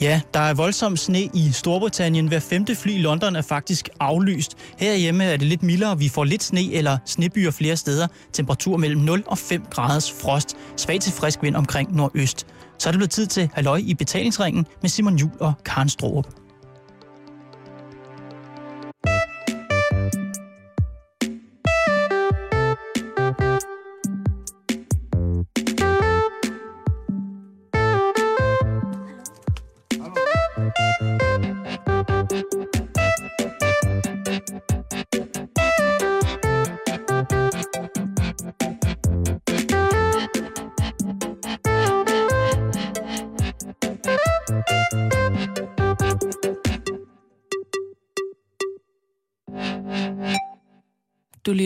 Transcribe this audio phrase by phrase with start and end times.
[0.00, 2.28] Ja, der er voldsom sne i Storbritannien.
[2.28, 4.54] Hver femte fly i London er faktisk aflyst.
[4.78, 5.98] Herhjemme er det lidt mildere.
[5.98, 8.06] Vi får lidt sne eller snebyer flere steder.
[8.32, 10.56] Temperatur mellem 0 og 5 graders frost.
[10.76, 12.46] Svag til frisk vind omkring nordøst.
[12.78, 16.43] Så er det blevet tid til halløj i betalingsringen med Simon Jul og Karen Strohrup.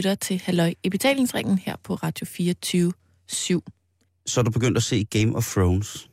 [0.09, 2.93] Lytter til Halløj i betalingsringen her på Radio 24
[3.27, 3.65] 7.
[4.27, 6.11] Så er du begyndt at se Game of Thrones.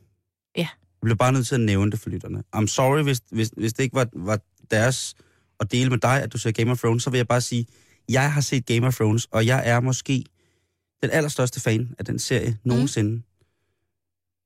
[0.56, 0.60] Ja.
[0.60, 2.42] Jeg bliver bare nødt til at nævne det for lytterne.
[2.56, 5.14] I'm sorry, hvis, hvis, hvis det ikke var, var deres
[5.60, 7.66] at dele med dig, at du ser Game of Thrones, så vil jeg bare sige,
[8.08, 10.24] jeg har set Game of Thrones, og jeg er måske
[11.02, 13.22] den allerstørste fan af den serie nogensinde.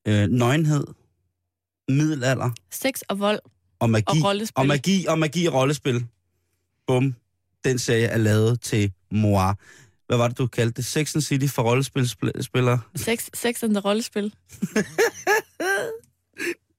[0.06, 0.12] Mm.
[0.12, 0.86] Øh, nøgenhed,
[1.88, 3.40] middelalder Sex og vold
[3.78, 4.04] og magi.
[4.08, 4.60] og rollespil.
[4.60, 6.06] Og magi og magi og rollespil.
[6.86, 7.14] Bum.
[7.64, 9.58] Den serie er lavet til mor.
[10.06, 10.84] Hvad var det, du kaldte det?
[10.86, 12.80] Sex and City for rollespilspillere?
[12.97, 14.34] Sex, sex and the rollespil.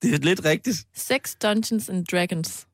[0.02, 0.88] Det er lidt rigtigt.
[0.96, 2.68] Sex, Dungeons and Dragons.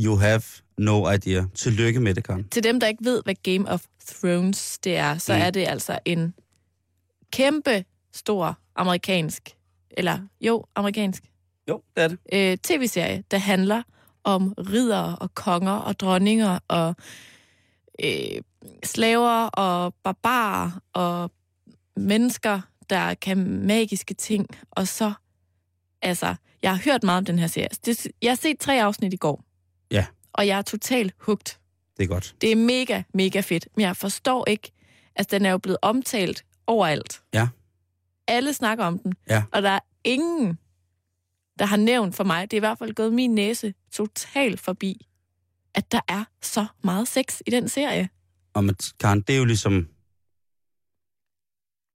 [0.00, 0.42] You have
[0.78, 1.44] no idea.
[1.54, 2.48] Tillykke med det, Karen.
[2.48, 5.40] Til dem, der ikke ved, hvad Game of Thrones det er, så mm.
[5.40, 6.34] er det altså en
[7.32, 9.56] kæmpe stor amerikansk,
[9.90, 11.22] eller jo, amerikansk
[11.68, 12.18] Jo, det er det.
[12.32, 13.82] øh, tv-serie, der handler
[14.24, 16.94] om ridere og konger og dronninger og
[18.04, 18.42] øh,
[18.84, 21.30] slaver og barbarer og
[21.96, 22.60] mennesker,
[22.90, 24.46] der kan magiske ting.
[24.70, 25.12] Og så,
[26.02, 27.68] altså, jeg har hørt meget om den her serie.
[27.86, 29.44] Det, jeg har set tre afsnit i går.
[29.90, 30.06] Ja.
[30.32, 31.60] Og jeg er totalt hugt.
[31.96, 32.34] Det er godt.
[32.40, 33.68] Det er mega, mega fedt.
[33.76, 34.72] Men jeg forstår ikke,
[35.16, 37.22] at den er jo blevet omtalt overalt.
[37.34, 37.48] Ja.
[38.26, 39.14] Alle snakker om den.
[39.28, 39.42] Ja.
[39.52, 40.58] Og der er ingen,
[41.58, 45.06] der har nævnt for mig, det er i hvert fald gået min næse totalt forbi,
[45.74, 48.08] at der er så meget sex i den serie.
[48.54, 49.88] Og men, Karen, det er jo ligesom...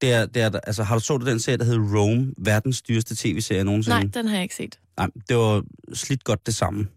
[0.00, 2.82] Det er, det er, altså, har du så du den serie, der hedder Rome, verdens
[2.82, 3.98] dyreste tv-serie nogensinde?
[3.98, 4.80] Nej, den har jeg ikke set.
[4.96, 5.64] Nej, det var
[5.94, 6.88] slidt godt det samme.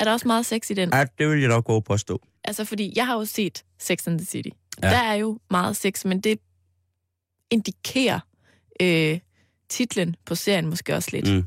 [0.00, 0.90] Er der også meget sex i den?
[0.92, 2.22] Ja, det vil jeg nok gå på at stå.
[2.44, 4.48] Altså, fordi jeg har jo set Sex and the City.
[4.82, 4.88] Ja.
[4.88, 4.94] Ja.
[4.94, 6.38] Der er jo meget sex, men det
[7.50, 8.20] indikerer
[8.82, 9.18] øh,
[9.68, 11.34] titlen på serien måske også lidt.
[11.34, 11.44] Mm.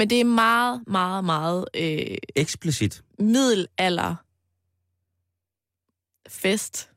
[0.00, 3.02] Men det er meget, meget, meget øh, Eksplicit.
[3.18, 4.14] middelalder
[6.28, 6.90] fest.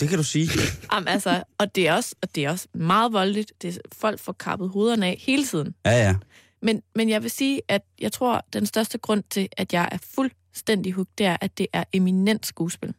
[0.00, 0.48] Det kan du sige.
[0.92, 3.52] Jamen, altså, og, det er også, og det er også meget voldeligt.
[3.62, 5.74] Det er, folk får kappet hovederne af hele tiden.
[5.86, 6.16] Ja, ja.
[6.62, 9.88] Men, men jeg vil sige, at jeg tror, at den største grund til, at jeg
[9.92, 12.94] er fuldstændig hugt, det er, at det er eminent skuespil.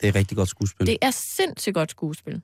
[0.00, 0.86] Det er rigtig godt skuespil.
[0.86, 2.42] Det er sindssygt godt skuespil.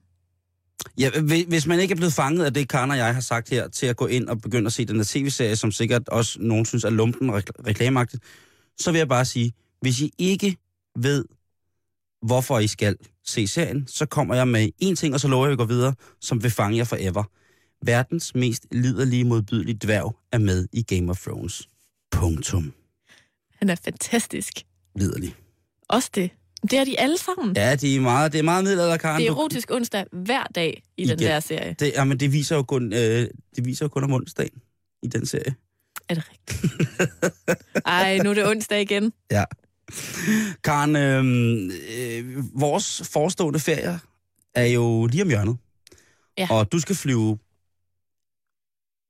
[0.98, 3.48] Ja, hvi- hvis man ikke er blevet fanget af det, Karen og jeg har sagt
[3.50, 6.38] her, til at gå ind og begynde at se den her tv-serie, som sikkert også
[6.40, 8.22] nogen synes er lumpen og reklameagtigt,
[8.78, 10.56] så vil jeg bare sige, hvis I ikke
[10.98, 11.24] ved,
[12.22, 15.52] hvorfor I skal se serien, så kommer jeg med en ting, og så lover jeg,
[15.52, 17.24] at vi går videre, som vil fange jer forever.
[17.84, 21.68] Verdens mest liderlige modbydelige dværg er med i Game of Thrones.
[22.10, 22.72] Punktum.
[23.58, 24.52] Han er fantastisk.
[24.96, 25.34] Liderlig.
[25.88, 26.30] Også det.
[26.70, 27.56] Det er de alle sammen.
[27.56, 29.20] Ja, det er meget, det er meget middelalder, Karen.
[29.20, 31.18] Det er erotisk onsdag hver dag i Igen.
[31.18, 31.76] den der serie.
[31.78, 32.98] Det, jamen, det viser jo kun, øh,
[33.56, 34.62] det viser jo kun om onsdagen
[35.02, 35.54] i den serie.
[36.08, 36.72] Er det rigtigt?
[37.86, 39.12] Ej, nu er det onsdag igen.
[39.30, 39.44] Ja.
[40.64, 44.00] Karen, øh, øh, vores forestående ferie
[44.54, 45.56] er jo lige om hjørnet.
[46.38, 46.48] Ja.
[46.50, 47.38] Og du skal flyve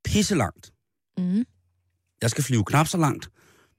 [0.04, 0.72] pisse langt.
[1.18, 1.44] Mm.
[2.22, 3.28] Jeg skal flyve knap så langt,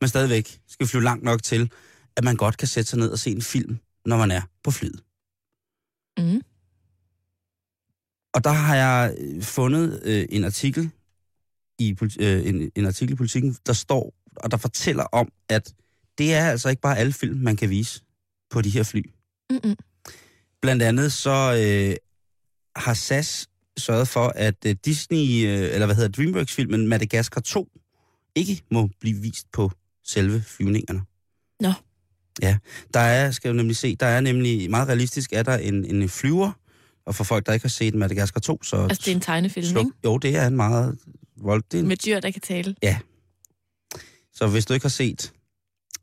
[0.01, 1.71] men stadigvæk skal vi flyve langt nok til,
[2.17, 4.71] at man godt kan sætte sig ned og se en film, når man er på
[4.71, 5.03] flyet.
[6.17, 6.41] Mm.
[8.33, 10.91] Og der har jeg øh, fundet øh, en artikel
[11.79, 15.73] i øh, en, en artikel i politikken, der står og der fortæller om, at
[16.17, 18.01] det er altså ikke bare alle film, man kan vise
[18.49, 19.01] på de her fly.
[19.49, 19.75] Mm-mm.
[20.61, 21.95] Blandt andet så øh,
[22.75, 27.69] har SAS sørget for, at øh, Disney, øh, eller hvad hedder DreamWorks-filmen Madagascar 2,
[28.35, 29.71] ikke må blive vist på
[30.03, 31.01] selve flyvningerne.
[31.59, 31.73] Nå.
[32.41, 32.57] Ja,
[32.93, 36.09] der er, skal du nemlig se, der er nemlig, meget realistisk, er der en, en
[36.09, 36.51] flyver,
[37.05, 38.75] og for folk, der ikke har set Madagascar 2, så...
[38.75, 39.97] Altså, det er en tegnefilm, sluk, ikke?
[40.05, 40.97] Jo, det er en meget
[41.37, 41.63] vold.
[41.71, 42.75] Det er en, Med dyr, der kan tale.
[44.33, 45.33] så hvis du ikke har set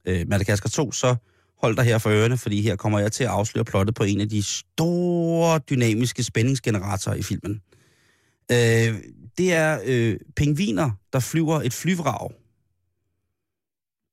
[0.04, 1.16] øh, Madagascar 2, så
[1.62, 4.20] hold dig her for ørerne, fordi her kommer jeg til at afsløre plottet på en
[4.20, 7.60] af de store dynamiske spændingsgeneratorer i filmen.
[8.52, 9.00] Øh,
[9.38, 12.30] det er øh, pingviner, der flyver et flyvrag,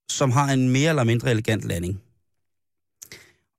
[0.09, 2.01] som har en mere eller mindre elegant landing.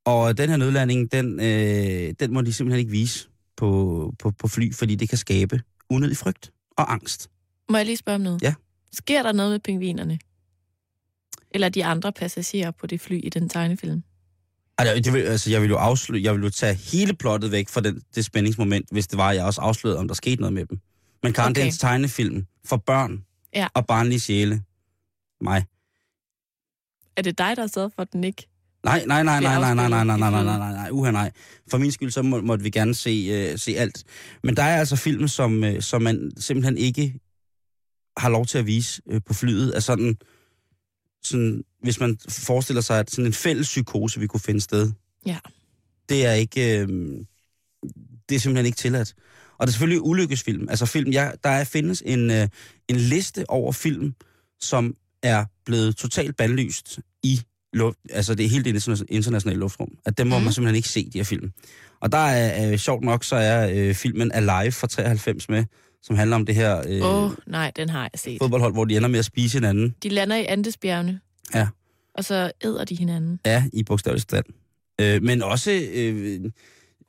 [0.04, 4.48] Og den her nødlanding, den, øh, den må de simpelthen ikke vise på, på, på
[4.48, 5.60] fly, fordi det kan skabe
[5.90, 7.30] unødig frygt og angst.
[7.70, 8.42] Må jeg lige spørge om noget?
[8.42, 8.54] Ja.
[8.92, 10.18] Sker der noget med pingvinerne?
[11.50, 14.02] Eller de andre passagerer på det fly i den tegnefilm?
[14.78, 17.68] Altså, det vil, altså, jeg vil jo afsløre, jeg vil jo tage hele plottet væk
[17.68, 20.52] fra den, det spændingsmoment, hvis det var, at jeg også afslørede, om der skete noget
[20.52, 20.78] med dem.
[21.22, 21.60] Men Karen, okay.
[21.60, 23.24] det er en tegnefilm for børn
[23.54, 23.68] Ja.
[23.74, 24.62] og barnlige sjæle.
[25.40, 25.64] Mig.
[27.16, 28.48] Er det dig, der har sørget for, at den ikke...
[28.84, 31.30] Nej, nej, nej, nej, nej, nej, nej, nej, nej, nej, nej, nej, nej, uha nej.
[31.70, 34.04] For min skyld, så må, måtte vi gerne se, øh, se alt.
[34.42, 37.20] Men der er altså film, som, øh, som man simpelthen ikke
[38.16, 39.74] har lov til at vise øh, på flyet.
[39.74, 40.16] Altså sådan,
[41.22, 44.92] sådan, hvis man forestiller sig, at sådan en fælles psykose, vi kunne finde sted.
[45.26, 45.38] Ja.
[46.08, 46.88] Det er ikke, øh,
[48.28, 49.14] det er simpelthen ikke tilladt.
[49.58, 50.68] Og det er selvfølgelig ulykkesfilm.
[50.68, 52.48] Altså film, ja, der er, findes en, øh,
[52.88, 54.14] en liste over film,
[54.60, 57.40] som er blevet totalt bandlyst i
[57.72, 59.88] luft, altså det er helt det internationale luftrum.
[60.06, 60.44] At dem må Mhm.
[60.44, 61.52] man simpelthen ikke se, de her film.
[62.00, 65.64] Og der er, øh, sjovt nok, så er øh, filmen Alive fra 93 med,
[66.02, 68.38] som handler om det her øh, Åh, oh, nej, den har jeg set.
[68.40, 69.94] fodboldhold, hvor de ender med at spise hinanden.
[70.02, 71.20] De lander i Andesbjergene.
[71.54, 71.68] Ja.
[72.14, 73.38] Og så æder de hinanden.
[73.46, 74.44] Ja, i bogstavelig stand.
[75.00, 76.40] Øh, men også øh,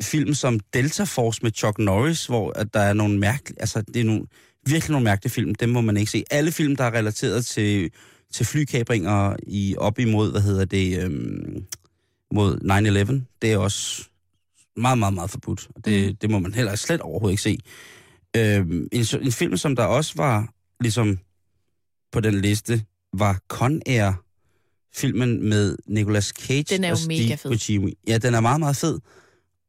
[0.01, 3.95] film som Delta Force med Chuck Norris, hvor at der er nogle mærkelige, altså det
[3.98, 4.25] er nogle,
[4.68, 6.24] virkelig nogle mærkelige film, dem må man ikke se.
[6.31, 7.92] Alle film, der er relateret til,
[8.34, 11.66] til flykabringer i, op imod, hvad hedder det, øhm,
[12.34, 12.58] mod
[13.22, 14.04] 9-11, det er også
[14.78, 15.68] meget, meget, meget forbudt.
[15.86, 16.16] Det, Mhm.
[16.16, 17.58] det må man heller slet overhovedet ikke se.
[18.38, 20.50] Øhm, en, en film, som der også var
[20.80, 21.20] ligesom
[22.12, 22.84] på den liste,
[23.14, 24.12] var Con Air,
[24.96, 27.52] filmen med Nicolas Cage Den er jo og Steve mega fed.
[27.52, 27.94] Buscemi.
[28.08, 29.00] Ja, den er meget, meget fed.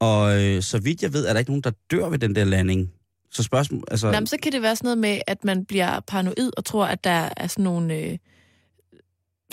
[0.00, 2.44] Og øh, så vidt jeg ved, er der ikke nogen, der dør ved den der
[2.44, 2.90] landing.
[3.30, 4.06] Så spørgsmål, altså...
[4.06, 6.86] Nå, men så kan det være sådan noget med, at man bliver paranoid og tror,
[6.86, 8.18] at der er sådan nogle øh,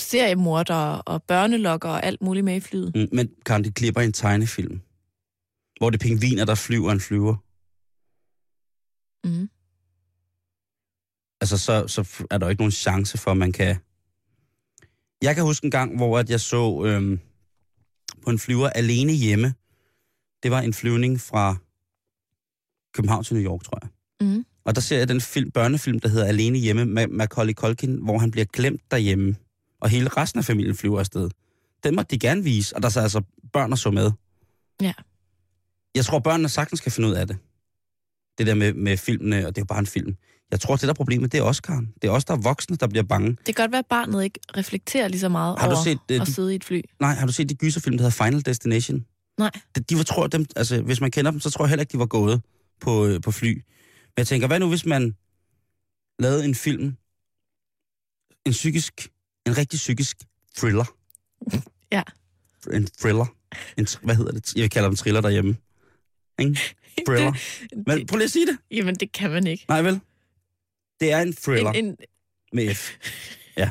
[0.02, 2.96] seriemordere og børnelokker og alt muligt med i flyet.
[2.96, 4.82] Mm, men kan de klipper en tegnefilm,
[5.78, 7.36] hvor det er pingviner, der flyver en flyver.
[9.24, 9.50] Mm.
[11.42, 13.76] Altså, så, så er der jo ikke nogen chance for, at man kan...
[15.22, 17.20] Jeg kan huske en gang, hvor at jeg så øhm,
[18.24, 19.54] på en flyver alene hjemme.
[20.44, 21.56] Det var en flyvning fra
[22.94, 23.90] København til New York, tror jeg.
[24.28, 24.46] Mm.
[24.66, 28.18] Og der ser jeg den film, børnefilm, der hedder Alene Hjemme med Macaulay Culkin, hvor
[28.18, 29.36] han bliver glemt derhjemme,
[29.82, 31.30] og hele resten af familien flyver afsted.
[31.84, 33.22] Den måtte de gerne vise, og der så altså
[33.54, 34.12] børn og så med.
[34.82, 34.94] Ja.
[35.96, 37.38] Jeg tror, børnene sagtens kan finde ud af det.
[38.38, 40.16] Det der med, med filmene, og det er jo bare en film.
[40.52, 41.94] Jeg tror, det der er problemet, det er også, Karen.
[42.02, 43.30] Det er også der er voksne, der bliver bange.
[43.30, 46.00] Det kan godt være, at barnet ikke reflekterer lige så meget Har du over set,
[46.12, 46.82] øh, at de- sidde i et fly.
[47.00, 49.06] Nej, har du set de gyserfilm, der hedder Final Destination?
[49.40, 49.52] Nej.
[49.76, 51.82] De, de var, tror jeg, dem, altså, hvis man kender dem, så tror jeg heller
[51.82, 52.42] ikke, de var gået
[52.82, 53.54] på, øh, på fly.
[53.56, 55.16] Men jeg tænker, hvad nu, hvis man
[56.20, 56.96] lavede en film,
[58.46, 59.10] en psykisk,
[59.48, 60.18] en rigtig psykisk
[60.58, 60.86] thriller?
[61.92, 62.02] Ja.
[62.74, 63.26] En thriller.
[63.78, 64.56] En, hvad hedder det?
[64.56, 65.58] Jeg kalder dem thriller derhjemme.
[66.40, 66.60] Ikke?
[67.08, 67.32] Thriller.
[67.32, 68.58] Det, Men det, prøv lige at sige det.
[68.72, 69.66] jamen, det kan man ikke.
[69.70, 70.00] Nej vel?
[71.00, 71.98] Det er en thriller En, en,
[72.54, 72.92] med F.
[73.58, 73.70] Ja.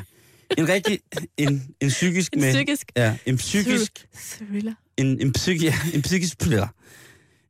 [0.57, 0.99] En rigtig,
[1.37, 2.53] en, en psykisk en med...
[2.53, 4.73] psykisk Ja, en psykisk thriller.
[4.97, 6.67] en, en, psyki, ja, en psykisk thriller.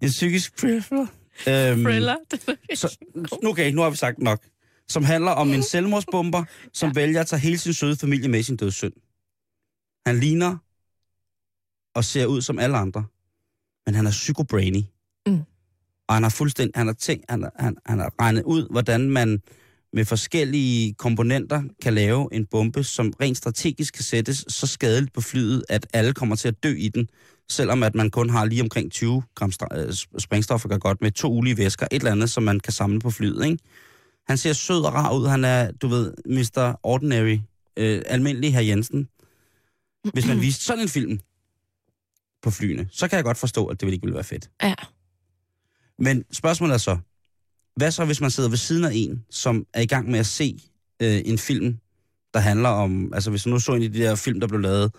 [0.02, 1.08] En psykisk thriller.
[1.48, 2.16] Øhm, Thriller.
[2.76, 2.98] Så,
[3.44, 4.46] nu okay, nu har vi sagt nok.
[4.92, 6.44] Som handler om en selvmordsbomber,
[6.74, 6.94] som ja.
[6.94, 8.94] vælger at tage hele sin søde familie med sin dødssynd.
[10.06, 10.58] Han ligner
[11.96, 13.06] og ser ud som alle andre,
[13.86, 14.84] men han er psykobrainy.
[15.28, 15.40] Mm.
[16.08, 19.42] Og han har fuldstændig, han har tænkt, han, han, han har regnet ud, hvordan man
[19.94, 25.22] med forskellige komponenter kan lave en bombe, som rent strategisk kan sættes så skadeligt på
[25.22, 27.10] flyet, at alle kommer til at dø i den,
[27.50, 31.34] selvom at man kun har lige omkring 20 gram øh, sprængstoffer gør godt med to
[31.34, 33.58] ulige væsker, et eller andet, som man kan samle på flyet, ikke?
[34.32, 35.28] Han ser sød og rar ud.
[35.28, 36.80] Han er, du ved, Mr.
[36.84, 37.38] Ordinary,
[37.78, 39.10] øh, almindelig herr Jensen.
[40.14, 41.20] Hvis man viste sådan en film
[42.42, 44.50] på flyene, så kan jeg godt forstå, at det ville ikke ville være fedt.
[44.64, 44.76] Ja.
[46.00, 46.98] Men spørgsmålet er så,
[47.76, 50.26] hvad så hvis man sidder ved siden af en, som er i gang med at
[50.26, 50.60] se
[51.02, 51.80] øh, en film,
[52.34, 54.60] der handler om, altså hvis du nu så en af de der film, der blev
[54.60, 54.96] lavet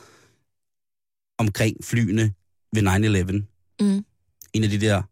[1.38, 2.34] omkring flyene
[2.74, 3.48] ved 9-11,
[3.80, 4.04] Mm.
[4.52, 5.02] en af de der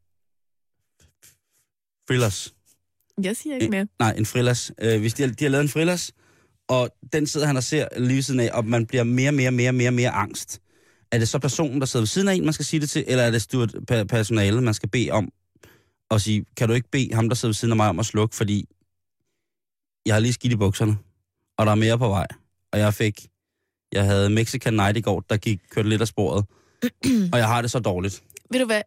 [2.07, 2.55] thrillers,
[3.25, 3.87] Jeg siger ikke mere.
[3.99, 6.13] nej, en thrillers, øh, hvis de har, de har lavet en thrillers,
[6.69, 9.73] og den sidder han og ser lige siden af, og man bliver mere, mere, mere,
[9.73, 10.61] mere, mere angst.
[11.13, 13.05] Er det så personen, der sidder ved siden af en, man skal sige det til,
[13.07, 15.29] eller er det steward pe- personalet, man skal bede om
[16.11, 18.07] at sige, kan du ikke bede ham, der sidder ved siden af mig, om at
[18.07, 18.65] slukke, fordi
[20.07, 20.97] jeg har lige skidt i bukserne,
[21.59, 22.27] og der er mere på vej.
[22.73, 23.27] Og jeg fik,
[23.93, 26.45] jeg havde Mexican Night i går, der gik, kørte lidt af sporet,
[27.33, 28.23] og jeg har det så dårligt.
[28.51, 28.83] Ved du hvad,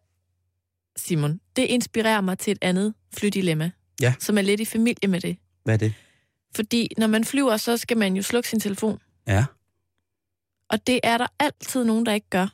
[0.96, 1.40] Simon?
[1.56, 3.70] Det inspirerer mig til et andet flydilemma.
[4.00, 4.14] Ja.
[4.18, 5.36] som er lidt i familie med det.
[5.64, 5.94] Hvad er det?
[6.54, 8.98] Fordi når man flyver, så skal man jo slukke sin telefon.
[9.26, 9.44] Ja.
[10.68, 12.46] Og det er der altid nogen, der ikke gør.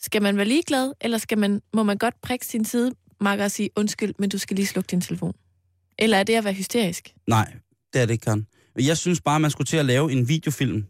[0.00, 3.50] Skal man være ligeglad, eller skal man, må man godt prikke sin side, makker og
[3.50, 5.32] sige, undskyld, men du skal lige slukke din telefon?
[5.98, 7.14] Eller er det at være hysterisk?
[7.26, 7.52] Nej,
[7.92, 8.46] det er det ikke, Karen.
[8.78, 10.84] Jeg synes bare, man skulle til at lave en videofilm,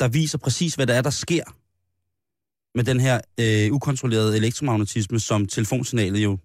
[0.00, 1.44] der viser præcis, hvad der er, der sker
[2.74, 6.38] med den her øh, ukontrollerede elektromagnetisme, som telefonsignalet jo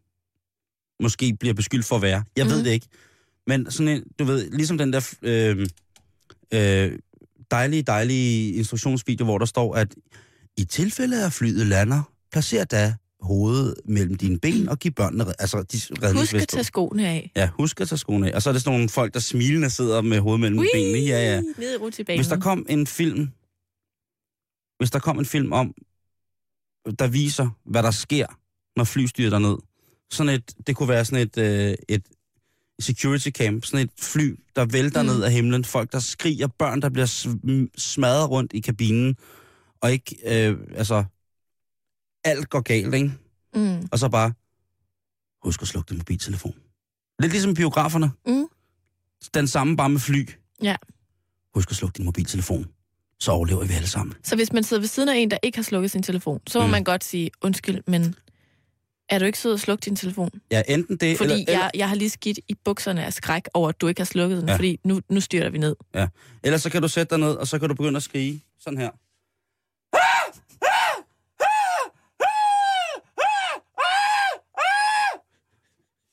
[1.02, 2.24] måske bliver beskyldt for at være.
[2.36, 2.50] Jeg mm.
[2.50, 2.64] ved Mhm.
[2.64, 2.88] det ikke.
[3.48, 5.68] Men sådan en, du ved, ligesom den der øh,
[6.54, 7.00] øh,
[7.52, 9.96] dejlige, dejlige instruktionsvideo, hvor der står, at
[10.58, 15.64] i tilfælde af flyet lander, placer da hovedet mellem dine ben og giv børnene, altså
[15.64, 17.32] de Husk at tage skoene af.
[17.36, 18.36] Ja, husk at tage skoene af.
[18.36, 21.00] Og så er det sådan nogle folk, der smilende sidder med hovedet mellem Ui, benene.
[21.00, 21.42] Ja, ja.
[21.42, 22.16] Ned.
[22.16, 23.30] Hvis der kom en film,
[24.78, 25.74] hvis der kom en film om,
[27.00, 28.26] der viser, hvad der sker,
[28.76, 29.58] når fly styrer ned.
[30.12, 32.04] Sådan et, det kunne være sådan et, øh, et
[32.80, 35.08] security camp, sådan et fly, der vælter Mm.
[35.08, 39.16] ned af himlen, folk, der skriger, børn, der bliver sm- smadret rundt i kabinen,
[39.82, 41.04] og ikke, øh, altså,
[42.24, 43.12] alt går galt, ikke?
[43.56, 43.88] Mm.
[43.92, 44.34] Og så bare,
[45.44, 46.56] husk at slukke din mobiltelefon.
[47.20, 48.12] Lidt ligesom biograferne.
[48.28, 48.46] Mm.
[49.34, 50.30] Den samme bare med fly.
[50.64, 50.76] Ja.
[51.56, 52.68] Husk at slukke din mobiltelefon.
[53.20, 54.16] Så overlever vi alle sammen.
[54.24, 56.60] Så hvis man sidder ved siden af en, der ikke har slukket sin telefon, så
[56.60, 56.72] må Mm.
[56.72, 58.16] man godt sige, undskyld, men
[59.10, 60.30] er du ikke sød at slukke din telefon?
[60.52, 63.44] Ja, enten det, Fordi eller, eller, jeg, jeg har lige skidt i bukserne af skræk
[63.54, 64.52] over, at du ikke har slukket den, Ja.
[64.52, 64.58] ja.
[64.58, 65.76] fordi nu, nu styrter vi ned.
[66.44, 68.80] eller så kan du sætte dig ned, og så kan du begynde at skrige sådan
[68.80, 68.90] her.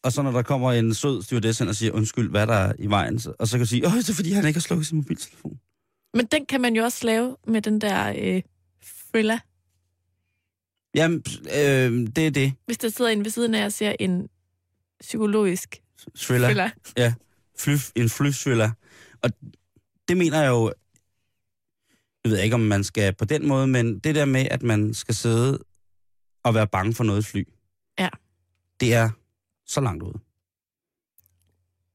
[0.05, 2.73] Og så når der kommer en sød stewardess hen og siger, undskyld, hvad der er
[2.79, 4.61] i vejen, så- og så kan du sige, åh, det er fordi, han ikke har
[4.61, 5.61] slukket sin mobiltelefon.
[6.15, 8.43] Men den kan man jo også lave med den der øh,
[9.11, 9.39] thriller.
[10.95, 12.53] Jamen, øh, det er det.
[12.67, 14.29] Hvis der sidder en ved siden af og ser en
[15.01, 15.83] psykologisk
[16.17, 16.49] Thriller.
[16.49, 17.13] thriller.
[17.59, 18.71] fly, en flythriller.
[19.23, 19.31] Og
[20.09, 20.73] det mener jeg jo,
[22.25, 24.95] jeg ved ikke, om man skal på den måde, men det der med, at man
[24.95, 25.59] skal sidde
[26.43, 27.49] og være bange for noget fly.
[27.99, 28.09] Ja.
[28.81, 29.11] Det er
[29.67, 30.19] så langt ude.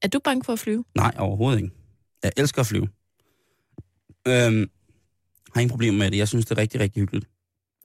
[0.02, 0.84] Er du bange for at flyve?
[0.96, 1.76] Nej, overhovedet ikke.
[2.24, 2.88] Jeg elsker at flyve.
[4.28, 4.70] Øhm,
[5.54, 6.18] har ingen problemer med det.
[6.18, 7.30] Jeg synes, det er rigtig, rigtig hyggeligt.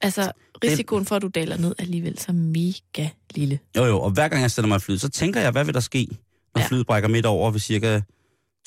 [0.05, 0.33] Altså,
[0.65, 3.59] risikoen for, at du daler ned, er alligevel så mega lille.
[3.77, 5.75] Jo, jo, og hver gang jeg sætter mig i flyet, så tænker jeg, hvad vil
[5.75, 6.09] der ske,
[6.55, 6.67] når Ja.
[6.67, 8.01] flyet brækker midt over ved cirka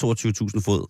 [0.03, 0.88] 22.000 fod?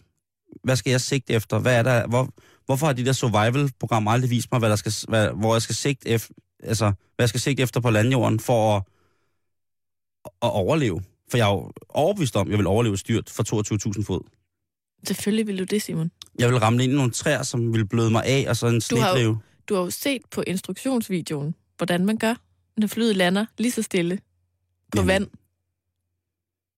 [0.63, 1.59] Hvad skal jeg sigte efter?
[1.59, 2.29] Hvad er der, hvor,
[2.65, 5.75] hvorfor har de der survival-programmer aldrig vist mig, hvad der skal, hvad, hvor jeg skal
[5.75, 8.83] sigte efter, altså, hvad jeg skal sigte efter på landjorden for at,
[10.25, 11.01] at overleve?
[11.31, 13.43] For jeg er jo overbevist om, at jeg vil overleve styrt for
[13.97, 14.21] 22.000 fod.
[15.07, 16.11] Selvfølgelig vil du det, Simon.
[16.39, 18.81] Jeg vil ramme ind i nogle træer, som vil bløde mig af, og så en
[18.81, 19.39] snedrive.
[19.69, 22.35] Du har jo set på instruktionsvideoen, hvordan man gør,
[22.77, 24.17] når flyet lander lige så stille
[24.91, 25.07] på Jamen.
[25.07, 25.27] vand.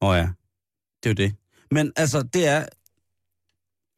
[0.01, 0.29] Åh oh ja,
[1.03, 1.35] det er jo det.
[1.71, 2.65] Men altså, det er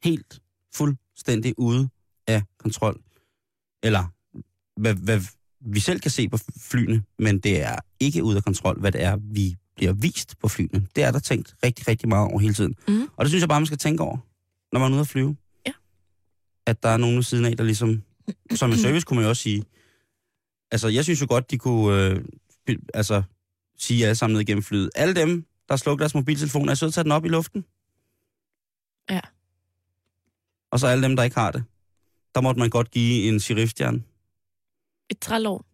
[0.04, 0.42] helt
[0.74, 1.90] fuldstændig ude
[2.28, 3.02] af kontrol.
[3.84, 4.04] Eller
[4.76, 5.22] hvad, hvad
[5.60, 9.04] vi selv kan se på flyene, men det er ikke ude af kontrol, hvad det
[9.04, 10.88] er, vi bliver vist på flyene.
[10.96, 12.76] Det er der tænkt rigtig, rigtig meget over hele tiden.
[12.88, 13.10] Mhm.
[13.16, 14.18] Og det synes jeg bare, man skal tænke over,
[14.72, 15.36] når man er ude at flyve.
[15.66, 15.72] Ja.
[16.66, 18.04] At der er nogen ved siden af, der ligesom...
[18.56, 19.64] Som en service kunne man jo også sige.
[20.72, 22.24] Altså, jeg synes jo godt, de kunne øh,
[22.94, 23.24] altså,
[23.78, 24.90] sige alle sammen ned igennem flyet.
[24.96, 27.66] Alle dem, der slukker deres mobiltelefon, er sødt at tage den op i luften.
[29.10, 29.20] Ja.
[30.72, 31.64] Og så alle dem, der ikke har det.
[32.36, 34.04] Der måtte man godt give en sheriffstjerne.
[35.10, 35.66] Et trælår.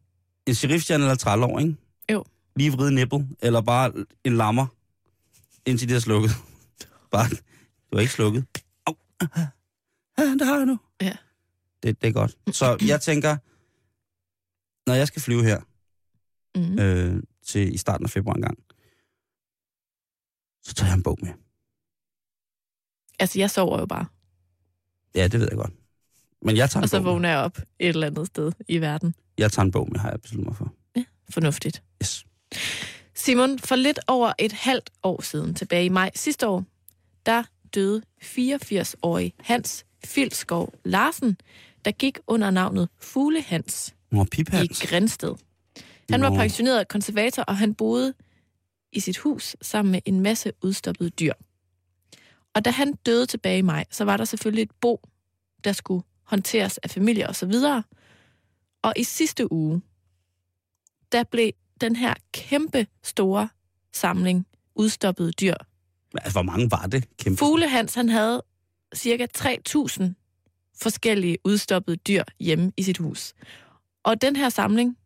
[0.46, 1.76] En sheriffstjerne eller et trælår, ikke?
[2.12, 2.24] Jo.
[2.56, 4.68] Lige vride nippel, eller bare en lammer,
[5.66, 6.32] indtil det er slukket.
[7.12, 7.44] Bare, det
[7.92, 8.46] var ikke slukket.
[8.86, 8.96] Au.
[10.18, 10.80] Ja, det har jeg nu.
[11.02, 11.14] Ja.
[11.84, 12.38] Det, det er godt.
[12.56, 13.38] Så jeg tænker,
[14.90, 15.62] når jeg skal flyve her,
[16.56, 16.80] Mm.
[16.80, 18.58] øh, til i starten af februar engang,
[20.64, 21.34] så tager jeg en bog med.
[23.20, 24.06] Altså, jeg sover jo bare.
[25.16, 25.74] Ja, det ved jeg godt.
[26.42, 29.16] Men jeg tager en Og så vågner jeg op et eller andet sted i verden.
[29.38, 30.74] Jeg tager en bog med, har jeg besluttet mig for.
[31.30, 31.84] Fornuftigt.
[32.04, 32.26] Yes.
[33.16, 36.66] Simon, for lidt over et halvt år siden, tilbage i maj sidste år,
[37.26, 37.44] der
[37.76, 41.38] døde 84-årig Hans Filskov Larsen,
[41.86, 44.82] der gik under navnet Fugle Hans Nå, i piphans.
[44.82, 45.36] Grænsted.
[46.10, 48.14] Han var pensioneret konservator, og han boede
[48.92, 51.34] i sit hus sammen med en masse udstoppede dyr.
[52.54, 55.02] Og da han døde tilbage i maj, så var der selvfølgelig et bo,
[55.64, 57.84] der skulle håndteres af familie og så videre.
[58.82, 59.82] Og i sidste uge,
[61.12, 63.50] der blev den her kæmpe store
[63.94, 65.54] samling udstoppede dyr.
[66.14, 67.18] Altså, hvor mange var det?
[67.18, 67.38] Kæmpe.
[67.38, 68.44] Fugle Hans, han havde
[68.96, 70.04] cirka 3.000
[70.82, 73.34] forskellige udstoppede dyr hjemme i sit hus.
[74.04, 74.98] Og den her samling,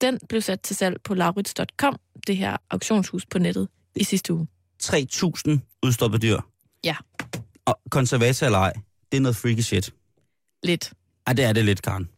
[0.00, 4.46] Den blev sat til salg på laurits.com, det her auktionshus på nettet, i sidste uge.
[4.82, 6.40] 3.000 udstoppede dyr.
[6.84, 6.96] Ja.
[7.64, 8.72] Og konservator eller ej,
[9.12, 9.94] det er noget freaky shit.
[10.62, 10.92] Lidt.
[11.26, 12.08] Ej, det er det lidt, Karen.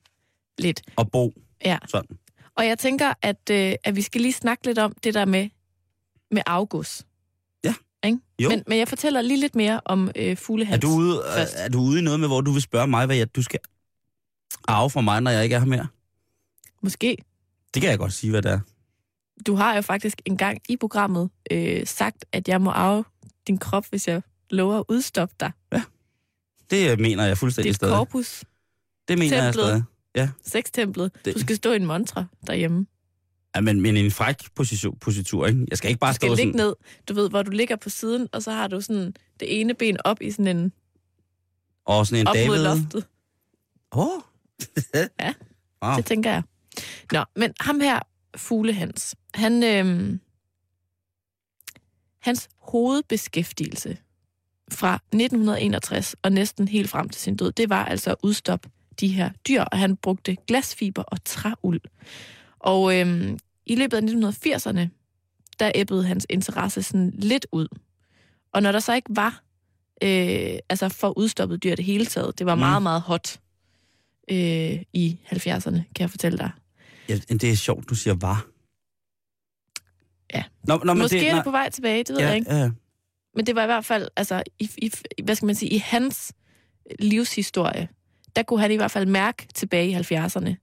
[0.58, 0.82] Lidt.
[0.96, 1.32] Og bo
[1.64, 1.78] Ja.
[1.88, 2.18] sådan.
[2.56, 5.49] Og jeg tænker, at, øh, at vi skal lige snakke lidt om det der med,
[6.30, 7.06] med August.
[8.04, 8.09] Ja.
[8.09, 8.19] Ikke?
[8.38, 8.49] Jo.
[8.49, 10.76] Men, men jeg fortæller lige lidt mere om øh, fuglehans.
[10.76, 11.52] Er du, ude, først.
[11.57, 13.61] er du ude i noget med, hvor du vil spørge mig, hvad jeg, du skal
[14.69, 15.87] arve fra mig, når jeg ikke er her mere?
[16.83, 17.16] Måske.
[17.75, 18.61] Det kan jeg godt sige, hvad det er.
[19.47, 23.04] Du har jo faktisk engang i programmet øh, sagt, at jeg må arve
[23.47, 25.52] din krop, hvis jeg lover at udstoppe dig.
[26.71, 27.95] Det øh, mener jeg fuldstændig Dit stadig.
[27.97, 28.45] korpus,
[29.09, 29.85] Det mener jeg templet.
[30.14, 30.30] stadig.
[30.45, 31.11] sextemplet.
[31.25, 32.87] Det- Du skal stå i en mantra derhjemme.
[33.54, 35.66] Ja, men, men en fræk position, positur, ikke?
[35.71, 36.66] Jeg skal ikke bare Du skal stå ligge sådan...
[36.66, 36.75] ned,
[37.09, 39.97] du ved, hvor du ligger på siden, og så har du sådan det ene ben
[40.04, 40.73] op i sådan en
[41.85, 42.64] Og sådan en op mod David...
[42.64, 43.07] loftet.
[43.92, 44.07] Åh!
[44.07, 44.23] Oh.
[45.21, 45.35] Ja.
[45.85, 45.97] Wow.
[45.97, 46.42] Det tænker jeg.
[47.12, 48.00] Nå, men ham her,
[48.37, 50.21] Fuglehans, han, øhm,
[52.21, 53.97] hans hovedbeskæftigelse
[54.73, 59.09] fra 1961 og næsten helt frem til sin død, det var altså at udstoppe de
[59.09, 61.80] her dyr, og han brugte glasfiber og træuld.
[62.60, 64.88] Og øhm, i løbet af 1980'erne,
[65.58, 67.68] der æbbede hans interesse sådan lidt ud.
[68.52, 69.42] Og når der så ikke var
[70.02, 72.58] øh, altså for udstoppet dyr det hele taget, det var Mm.
[72.60, 73.40] meget, meget hot
[74.30, 76.50] øh, i 70'erne, kan jeg fortælle dig.
[77.08, 78.46] Ja, det er sjovt, du siger var.
[80.34, 80.44] Ja.
[80.64, 82.54] Nå, nå, men Måske det, er det på vej tilbage, det ved ja, jeg ikke.
[82.54, 82.70] Ja,
[83.34, 84.90] Men det var i hvert fald, altså, i, i,
[85.24, 86.32] hvad skal man sige, i hans
[86.98, 87.88] livshistorie,
[88.36, 90.54] der kunne han i hvert fald mærke tilbage i 70'erne,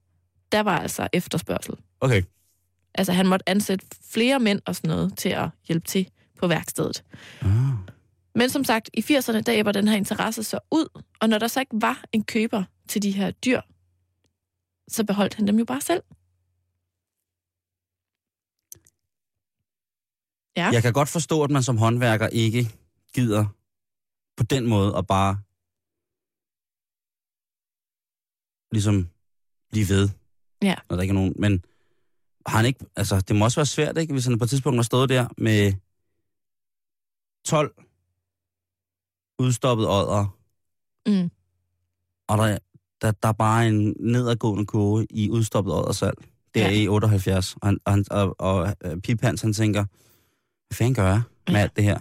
[0.52, 1.74] der var altså efterspørgsel.
[2.00, 2.22] Okay.
[2.94, 7.04] Altså, han måtte ansætte flere mænd og sådan noget til at hjælpe til på værkstedet.
[7.40, 7.48] Ah.
[8.34, 11.46] Men som sagt, i 80'erne, der æbber den her interesse så ud, og når der
[11.46, 13.60] så ikke var en køber til de her dyr,
[14.88, 16.02] så beholdt han dem jo bare selv.
[20.56, 20.70] Ja.
[20.72, 22.68] Jeg kan godt forstå, at man som håndværker ikke
[23.14, 23.46] gider
[24.36, 25.38] på den måde at bare
[28.72, 29.08] ligesom
[29.70, 30.08] blive ved.
[30.62, 30.74] Ja.
[30.88, 31.34] Når der ikke er nogen.
[31.38, 31.64] Men
[32.48, 34.12] har han ikke, altså, det må også være svært, ikke?
[34.12, 35.72] Hvis han på et tidspunkt har stået der med
[37.44, 37.74] 12
[39.38, 40.34] udstoppet ådder,
[41.06, 41.30] Mm.
[42.28, 42.58] og der,
[43.00, 46.18] der, der er bare en nedadgående kurve i udstoppet åddersalg.
[46.54, 46.82] Det er Ja.
[46.82, 47.54] i 78.
[47.62, 49.84] Og, han, og, han, og, og øh, Pip Hans, han tænker,
[50.68, 51.60] hvad fanden gør jeg med Ja.
[51.60, 51.98] alt det her?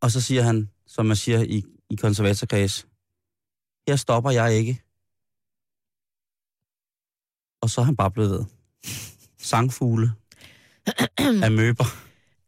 [0.00, 2.86] Og så siger han, som man siger i, i konservatorkreds,
[3.88, 4.82] her stopper jeg ikke.
[7.62, 8.44] Og så er han bare blevet ved.
[9.46, 10.12] Sangfugle,
[11.46, 11.84] amøber,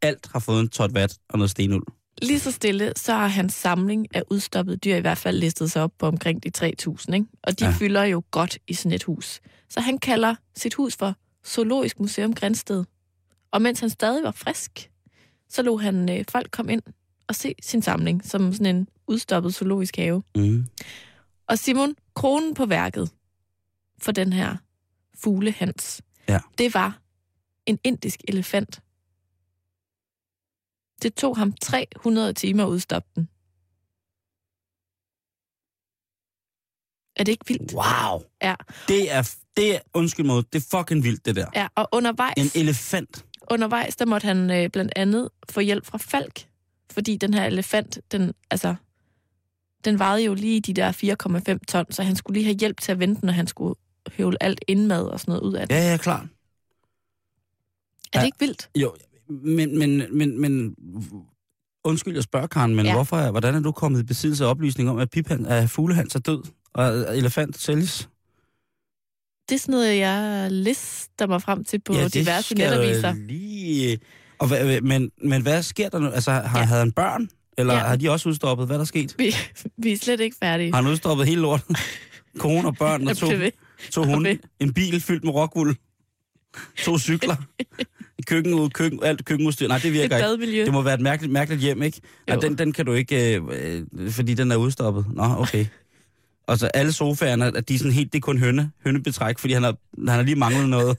[0.03, 1.85] alt har fået en tot vat og noget stenuld.
[2.23, 5.83] Lige så stille, så har hans samling af udstoppede dyr i hvert fald listet sig
[5.83, 7.27] op på omkring de 3.000, ikke?
[7.43, 7.71] Og de Ja.
[7.71, 9.41] fylder jo godt i sådan et hus.
[9.69, 11.15] Så han kalder sit hus for
[11.47, 12.85] Zoologisk Museum Grænsted.
[13.51, 14.91] Og mens han stadig var frisk,
[15.49, 16.83] så lå han øh, folk komme ind
[17.29, 20.23] og se sin samling som sådan en udstoppet zoologisk have.
[20.37, 20.67] Mm.
[21.49, 23.11] Og Simon, kronen på værket
[24.03, 24.57] for den her
[25.23, 26.41] fuglehans, Ja.
[26.59, 26.99] det var
[27.67, 28.83] en indisk elefant.
[31.03, 33.29] Det tog ham 300 timer at udstoppe den.
[37.17, 37.73] Er det ikke vildt?
[37.75, 38.23] Wow!
[38.43, 38.55] Ja.
[38.89, 41.47] Det er, det er, undskyld mig, det er fucking vildt, det der.
[41.55, 43.25] Ja, og undervejs, En elefant.
[43.51, 46.49] undervejs der måtte han øh, blandt andet få hjælp fra Falk,
[46.91, 48.75] fordi den her elefant, den, altså,
[49.85, 50.93] den vejede jo lige de der
[51.53, 53.75] 4,5 ton, så han skulle lige have hjælp til at vente, når han skulle
[54.17, 55.75] høvle alt indmad og sådan noget ud af det.
[55.75, 56.27] Ja, ja, klart.
[58.13, 58.71] Er det ikke vildt?
[58.77, 58.95] Jo,
[59.29, 60.75] men, men, men, men
[61.85, 62.93] undskyld, jeg spørger, Karen, men ja.
[62.95, 66.15] Hvorfor, er- hvordan er du kommet i besiddelse af oplysning om, at, Pipan, at fuglehans
[66.15, 66.43] er død,
[66.73, 68.09] og at elefant sælges?
[69.49, 73.13] Det er sådan noget, jeg lister mig frem til på ja, diverse netaviser.
[73.15, 73.99] Lige...
[74.39, 76.07] Og hvad, men, men hvad sker der nu?
[76.11, 76.65] Altså, har, ja.
[76.65, 77.29] Havde han børn?
[77.59, 77.81] Eller ja.
[77.81, 78.67] Har de også udstoppet?
[78.67, 79.15] Hvad er der sket?
[79.19, 79.35] Vi,
[79.77, 80.73] vi er slet ikke færdige.
[80.75, 81.77] Har han udstoppet hele lorten?
[82.39, 83.27] Kone og børn og to.
[83.93, 84.31] To hunde?
[84.31, 84.37] ved.
[84.61, 85.77] En bil fyldt med rockwool?
[86.85, 87.37] To cykler?
[88.19, 89.69] Et køkken ud, køkken, alt køkkenudstyr?
[89.69, 90.27] Nej, det Et virker ikke.
[90.27, 90.65] badmiljø.
[90.65, 92.01] Det må være et mærkeligt, mærkeligt hjem, ikke?
[92.31, 92.41] Jo.
[92.41, 93.43] den, den kan du ikke, øh,
[93.99, 95.07] øh, fordi den er udstoppet.
[95.15, 95.67] Nå, okay.
[96.47, 99.63] Og så alle sofaerne, de er sådan helt, det er kun hønne, hønnebetræk, fordi han
[99.63, 100.97] har, han har lige manglet noget.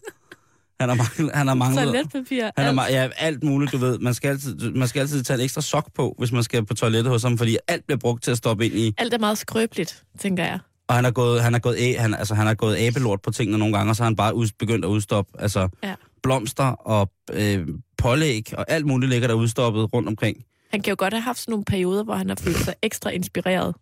[0.79, 2.43] Han har manglet, han har manglet, Toiletpapir.
[2.57, 2.91] han har, alt.
[2.91, 3.99] ma- ja, alt muligt, du ved.
[3.99, 6.73] Man skal, altid, man skal altid tage en ekstra sok på, hvis man skal på
[6.73, 8.93] toilettet hos ham, fordi alt bliver brugt til at stoppe ind i.
[8.97, 10.59] alt er meget skrøbeligt, tænker jeg.
[10.89, 13.31] Og han har gået, han har gået, æ, han, altså, han har gået abelort på
[13.31, 15.41] tingene nogle gange, og så har han bare ud, begyndt at udstoppe.
[15.41, 15.95] Altså, Ja.
[16.23, 20.43] blomster og øh, pålæg og alt muligt ligger der udstoppet rundt omkring.
[20.71, 23.09] Han kan jo godt have haft sådan nogle perioder, hvor han har følt sig ekstra
[23.09, 23.75] inspireret.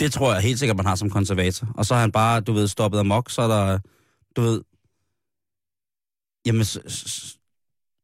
[0.00, 1.68] Det tror jeg helt sikkert, man har som konservator.
[1.74, 3.78] Og så har han bare, du ved, stoppet amok, så er der,
[4.36, 4.60] du ved,
[6.46, 6.66] Jamen,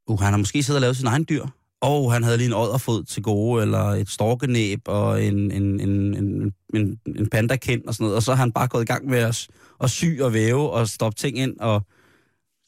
[0.07, 1.47] uh, han har måske siddet og lavet sin egen dyr.
[1.85, 6.15] Og han havde lige en odderfod til gode, eller et storkenæb, og en, en, en,
[6.15, 8.17] en, en, en pandakind og sådan noget.
[8.17, 9.49] Og så har han bare gået i gang med at,
[9.83, 11.87] at sy og væve og stoppe ting ind, og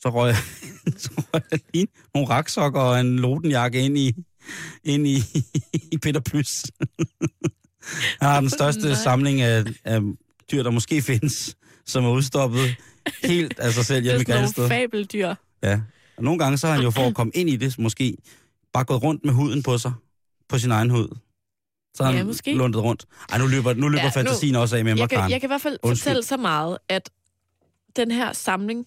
[0.00, 0.34] så røg,
[1.02, 4.14] så røg jeg lige nogle raksokker og en lodenjakke ind i,
[4.84, 5.16] ind i,
[5.92, 6.52] i Peter Plys.
[8.20, 8.94] Han har den største Nej.
[8.94, 10.00] samling af, af
[10.52, 12.76] dyr, der måske findes, som er udstoppet
[13.24, 14.68] helt af sig selv Det er hjemme i sådan nogle Grænsted.
[14.68, 15.34] fabeldyr.
[15.62, 15.80] Ja.
[16.16, 18.16] Og nogle gange så har han jo for at komme ind i det, måske
[18.72, 19.92] bare gået rundt med huden på sig,
[20.48, 21.16] på sin egen hud.
[21.94, 22.54] Så har Ja, han måske.
[22.54, 23.06] lundet rundt.
[23.32, 25.18] Ej, nu løber, nu løber Ja, ja, nu- fantasien også af med mig, Jeg kan,
[25.30, 26.02] jeg kan i hvert fald Undskyld.
[26.04, 27.10] fortælle så meget, at
[27.96, 28.86] den her samling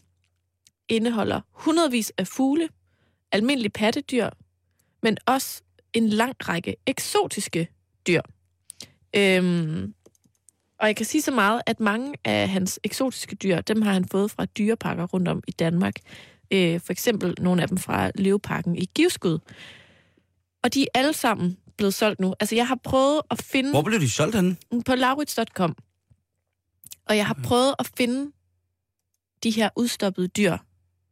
[0.89, 2.69] indeholder hundredvis af fugle,
[3.31, 4.29] almindelige pattedyr,
[5.03, 5.61] men også
[5.93, 7.67] en lang række eksotiske
[8.07, 8.21] dyr.
[9.15, 9.93] Øhm,
[10.79, 14.05] og jeg kan sige så meget, at mange af hans eksotiske dyr, dem har han
[14.05, 15.95] fået fra dyreparker rundt om i Danmark.
[16.51, 19.39] Øh, for eksempel nogle af dem fra Leveparken i Givskud.
[20.63, 22.33] Og de er alle sammen blevet solgt nu.
[22.39, 24.57] Altså, jeg har prøvet at finde Hvor blev de solgt henne?
[24.85, 25.75] på laurits.com.
[27.05, 28.31] Og jeg har prøvet at finde
[29.43, 30.57] de her udstoppede dyr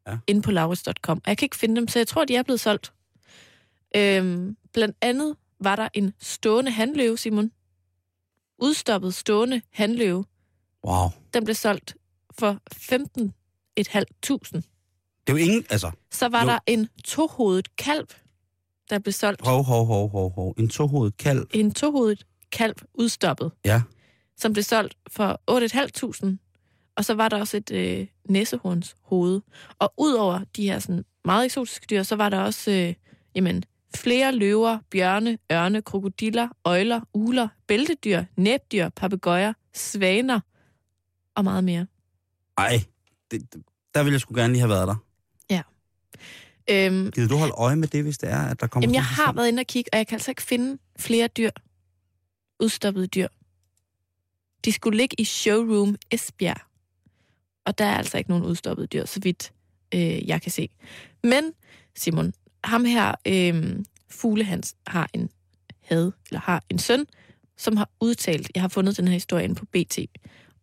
[0.07, 0.17] ja.
[0.27, 1.17] inde på laurits.com.
[1.17, 2.93] Og jeg kan ikke finde dem, så jeg tror, de er blevet solgt.
[3.95, 7.51] Øhm, blandt andet var der en stående handløve, Simon.
[8.59, 10.25] Udstoppet stående handløve.
[10.85, 11.09] Wow.
[11.33, 11.95] Den blev solgt
[12.31, 14.61] for 15.500.
[15.27, 16.47] Det er jo ingen, altså, Så var Jo.
[16.47, 18.07] der en tohovedet kalv,
[18.89, 19.41] der blev solgt.
[19.47, 20.53] hov, hov, hov, hov, hov.
[20.57, 21.47] En tohovedet kalv.
[21.53, 23.51] En tohovedet kalv udstoppet.
[23.65, 23.81] Ja.
[24.39, 25.41] som blev solgt for
[26.31, 26.93] 8.500.
[26.97, 29.41] Og så var der også et øh, næsehorns hoved.
[29.79, 32.93] Og udover de her sådan, meget eksotiske dyr, så var der også øh,
[33.35, 33.63] jamen,
[33.95, 40.39] flere løver, bjørne, ørne, krokodiller, øjler, uler, bæltedyr, næbdyr, papegøjer, svaner
[41.35, 41.85] og meget mere.
[42.57, 42.83] Ej,
[43.31, 43.41] det,
[43.93, 44.95] der ville jeg sgu gerne lige have været der.
[46.69, 48.83] Øhm, Gider du holde øje med det, hvis det er, at der kommer...
[48.83, 51.51] jamen, jeg har været inde og kigge, og jeg kan altså ikke finde flere dyr.
[52.59, 53.27] Udstoppede dyr.
[54.65, 56.61] De skulle ligge i Showroom Esbjerg.
[57.65, 59.53] Og der er altså ikke nogen udstoppede dyr, så vidt
[59.93, 60.69] øh, jeg kan se.
[61.23, 61.53] Men,
[61.95, 65.29] Simon, ham her, øh, Fuglehans, har en
[65.81, 67.05] had, eller har en søn,
[67.57, 69.99] som har udtalt, jeg har fundet den her historie inde på BT,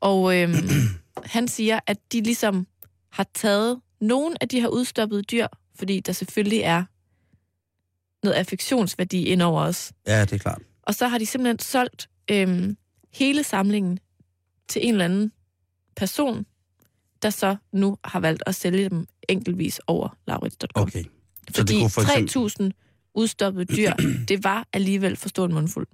[0.00, 0.54] og øh,
[1.35, 2.66] han siger, at de ligesom
[3.11, 6.85] har taget nogle af de her udstoppede dyr, fordi der selvfølgelig er
[8.24, 9.92] noget affektionsværdi ind over os.
[10.07, 10.62] Ja, det er klart.
[10.83, 12.76] Og så har de simpelthen solgt øhm,
[13.12, 13.98] hele samlingen
[14.68, 15.33] til en eller anden
[15.96, 16.46] person,
[17.22, 20.83] der så nu har valgt at sælge dem enkeltvis over laurits.com.
[20.83, 21.04] Okay.
[21.48, 22.66] Så Fordi det for eksempel...
[22.68, 23.92] 3.000 udstoppede dyr,
[24.28, 25.87] det var alligevel for stor en mundfuld.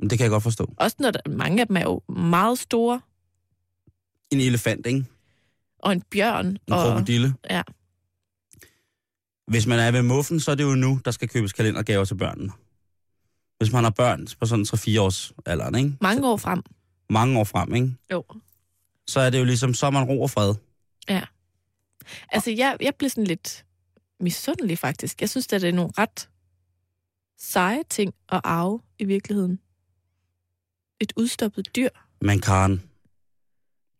[0.00, 0.74] Det kan jeg godt forstå.
[0.76, 3.00] Også når der, mange af dem er jo meget store,
[4.30, 5.04] En elefant, ikke?
[5.84, 6.46] Og en bjørn.
[6.46, 7.34] En og, krokodille.
[7.50, 7.62] Ja.
[9.46, 12.14] Hvis man er ved muffen, så er det jo nu, der skal købes kalendergaver til
[12.14, 12.52] børnene.
[13.58, 15.96] Hvis man har børn på sådan 3-4 års alderen, ikke?
[16.00, 16.62] Mange år frem.
[17.10, 17.94] Mange år frem, ikke?
[18.12, 18.24] Jo.
[19.06, 20.54] Så er det jo ligesom, så er man ro og fred.
[22.28, 23.64] Altså, jeg, jeg blev sådan lidt
[24.20, 25.20] misundelig, faktisk.
[25.20, 26.28] Jeg synes, at det er nogle ret
[27.38, 29.58] seje ting at arve i virkeligheden.
[31.00, 31.88] Et udstoppet dyr.
[32.20, 32.82] Men Karen,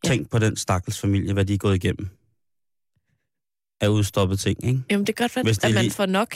[0.05, 0.09] Ja.
[0.09, 2.09] tænk på den stakkels familie, hvad de er gået igennem.
[3.81, 4.83] Af udstoppet ting, ikke?
[4.89, 6.35] Jamen, det kan godt være, er at man lige- får nok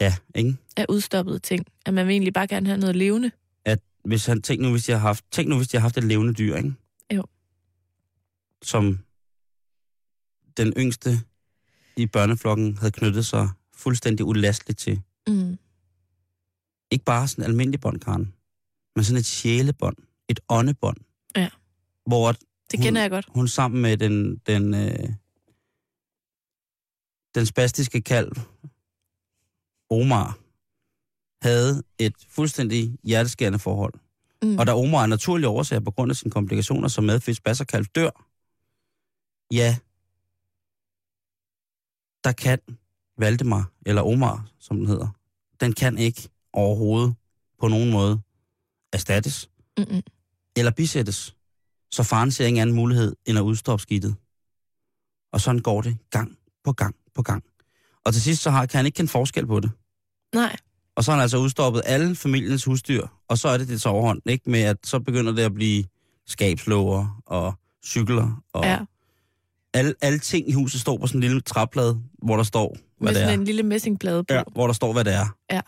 [0.00, 0.56] Ja, ikke?
[0.76, 1.66] af udstoppede ting.
[1.86, 3.30] At man vil egentlig bare gerne have noget levende.
[3.64, 5.96] At hvis han, tænk nu, hvis de har haft, tænk nu, hvis de har haft
[5.98, 6.72] et levende dyr, ikke?
[7.14, 7.24] Jo.
[8.62, 8.98] Som
[10.56, 11.10] den yngste
[11.96, 15.00] i børneflokken havde knyttet sig fuldstændig ulasteligt til.
[15.28, 15.58] Mm.
[16.90, 18.32] Ikke bare sådan en almindelig bånd, Karen,
[18.96, 19.96] men sådan et sjælebånd,
[20.28, 20.96] et åndebånd.
[21.36, 21.48] Ja.
[22.06, 22.34] Hvor
[22.72, 23.26] Det Hun- kender jeg godt.
[23.34, 25.08] hun sammen med den, den, øh,
[27.34, 28.32] den spastiske kalv,
[29.90, 30.38] Omar,
[31.42, 33.94] havde et fuldstændig hjerteskærende forhold.
[34.42, 34.58] Mm.
[34.58, 38.10] Og da Omar af naturlige årsager på grund af sine komplikationer, som medfødt spasserkalv dør,
[39.54, 39.76] ja,
[42.24, 42.58] der kan
[43.18, 45.08] Valdemar, eller Omar, som den hedder,
[45.60, 47.14] den kan ikke overhovedet
[47.60, 48.20] på nogen måde
[48.92, 50.02] erstattes Mm-mm.
[50.56, 51.36] eller bisættes.
[51.92, 54.14] Så faren ser ingen anden mulighed end at udstoppe skidtet.
[55.32, 57.44] Og sådan går det gang på gang på gang.
[58.04, 59.70] Og til sidst så har, kan han ikke kende forskel på det.
[60.34, 60.56] Nej.
[60.96, 63.90] Og så har han altså udstoppet alle familiens husdyr, og så er det det til
[63.90, 64.50] overhånd, ikke?
[64.50, 65.84] Med at så begynder det at blive
[66.26, 67.54] skabslåger og
[67.86, 68.78] cykler, og Ja.
[69.74, 72.80] alle, alle ting i huset står på sådan en lille træplade, hvor der står, hvad
[73.00, 73.34] Med det sådan er.
[73.40, 74.34] en lille messingplade på.
[74.34, 75.36] Ja, hvor der står, hvad det er.
[75.50, 75.60] Ja.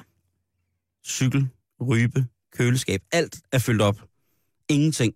[1.06, 1.48] Cykel,
[1.80, 4.00] rybe, køleskab, alt er fyldt op.
[4.68, 5.14] Ingenting.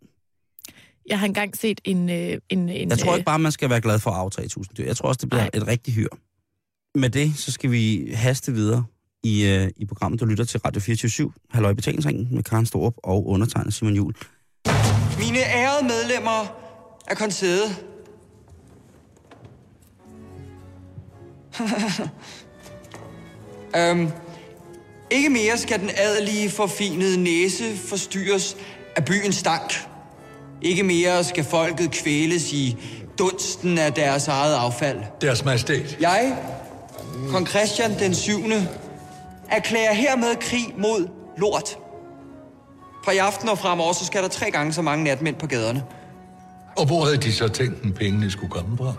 [1.09, 2.11] Jeg har engang set en...
[2.11, 4.45] Øh, en, en Jeg tror øh, ikke bare, man skal være glad for at aftage
[4.47, 4.85] 1000 dyr.
[4.85, 5.51] Jeg tror også, det bliver Nej.
[5.55, 6.09] et rigtigt hyr.
[6.95, 8.85] Med det, så skal vi haste videre
[9.23, 10.21] i, øh, i programmet.
[10.21, 14.15] Du lytter til Radio 24 Halløj Betalingsringen med Karen Storup og undertegnet Simon Jul.
[15.19, 16.57] Mine ærede medlemmer
[17.09, 17.85] af konsedet.
[23.77, 24.09] øhm,
[25.11, 28.57] ikke mere skal den adelige forfinede næse forstyrres
[28.97, 29.73] af byens stank.
[30.63, 32.77] Ikke mere skal folket kvæles i
[33.19, 34.99] dunsten af deres eget affald.
[35.21, 35.97] Deres majestæt.
[36.01, 36.37] Jeg,
[37.31, 38.33] kong Christian den 7.,
[39.51, 41.79] erklærer hermed krig mod lort.
[43.05, 45.83] Fra i aften og fremover, så skal der tre gange så mange natmænd på gaderne.
[46.77, 48.93] Og hvor havde de så tænkt, at pengene skulle komme fra?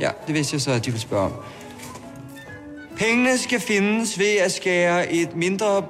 [0.00, 1.32] Ja, det vidste jeg så, at de ville spørge om.
[2.96, 5.84] Pengene skal findes ved at skære et mindre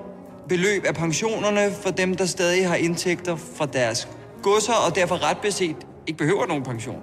[0.49, 4.09] beløb af pensionerne for dem, der stadig har indtægter fra deres
[4.43, 5.77] godser, og derfor ret beset
[6.07, 7.01] ikke behøver nogen pension.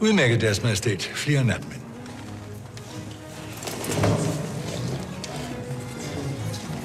[0.00, 1.02] Udmærket deres majestæt.
[1.14, 1.80] Flere natmænd.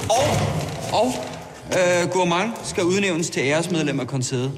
[0.09, 0.23] Og,
[0.93, 1.13] og
[1.67, 4.51] øh, Gourmand skal udnævnes til æresmedlem af konsedet.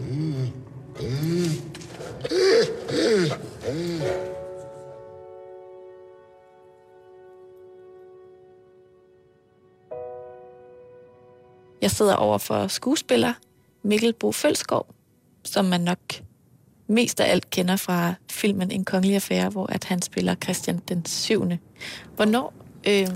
[11.83, 13.33] Jeg sidder over for skuespiller
[13.83, 14.85] Mikkel Bo Følskov,
[15.43, 15.99] som man nok
[16.87, 21.05] mest af alt kender fra filmen En kongelig affære, hvor at han spiller Christian den
[21.05, 21.51] 7.
[22.15, 22.53] Hvornår
[22.87, 23.07] øh,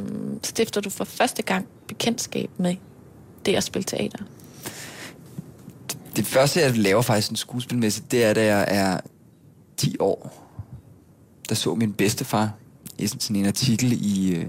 [0.43, 2.75] stifter du for første gang bekendtskab med
[3.45, 4.19] det at spille teater?
[6.15, 8.99] Det første, jeg laver faktisk en skuespilmæssigt, det er, da jeg er
[9.77, 10.43] 10 år.
[11.49, 12.51] Der så min bedstefar
[12.99, 14.45] i sådan en artikel i, øh,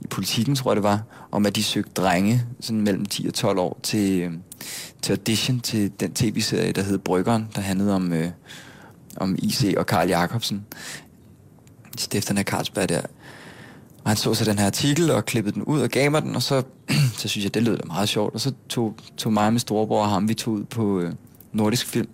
[0.00, 3.34] i Politiken, tror jeg det var, om at de søgte drenge sådan mellem 10 og
[3.34, 4.32] 12 år til, øh,
[5.02, 8.30] til audition til den tv-serie, der hed Bryggeren, der handlede om, øh,
[9.16, 10.66] om IC og Karl Jacobsen.
[11.98, 13.02] stifteren af Carlsberg der.
[14.04, 16.36] Og han så så den her artikel og klippede den ud og gav mig den,
[16.36, 16.62] og så,
[17.18, 18.34] så synes jeg, det lød da meget sjovt.
[18.34, 21.12] Og så tog, tog mig med storebror og ham, vi tog ud på øh,
[21.52, 22.08] nordisk film,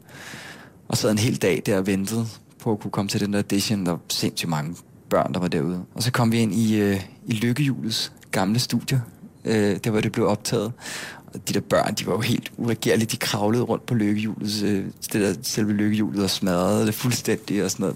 [0.88, 2.26] og sad en hel dag der og ventede
[2.58, 3.86] på at kunne komme til den der audition.
[3.86, 4.76] Der var sindssygt mange
[5.10, 5.84] børn, der var derude.
[5.94, 9.02] Og så kom vi ind i, øh, i Lykkehjulets gamle studie,
[9.44, 10.72] øh, der hvor det blev optaget.
[11.26, 13.06] Og de der børn, de var jo helt uregerlige.
[13.06, 17.70] De kravlede rundt på lykkehjulet, øh, det der selve lykkehjulet og smadrede det fuldstændig og
[17.70, 17.94] sådan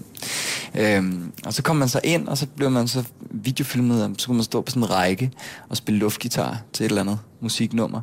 [0.75, 0.97] noget.
[0.97, 4.27] Øhm, og så kom man så ind, og så blev man så videofilmet, og så
[4.27, 5.31] kunne man stå på sådan en række
[5.69, 8.01] og spille luftgitar til et eller andet musiknummer.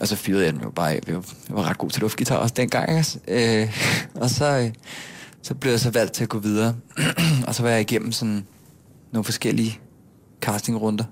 [0.00, 1.00] Og så fyrede jeg den jo bare af.
[1.06, 2.90] Jeg var, jeg var ret god til luftgitar også dengang.
[2.90, 3.18] Altså.
[3.28, 3.78] Øh,
[4.22, 4.70] og så, øh,
[5.42, 6.76] så blev jeg så valgt til at gå videre.
[7.46, 8.46] og så var jeg igennem sådan
[9.12, 9.80] nogle forskellige
[10.40, 11.04] castingrunder.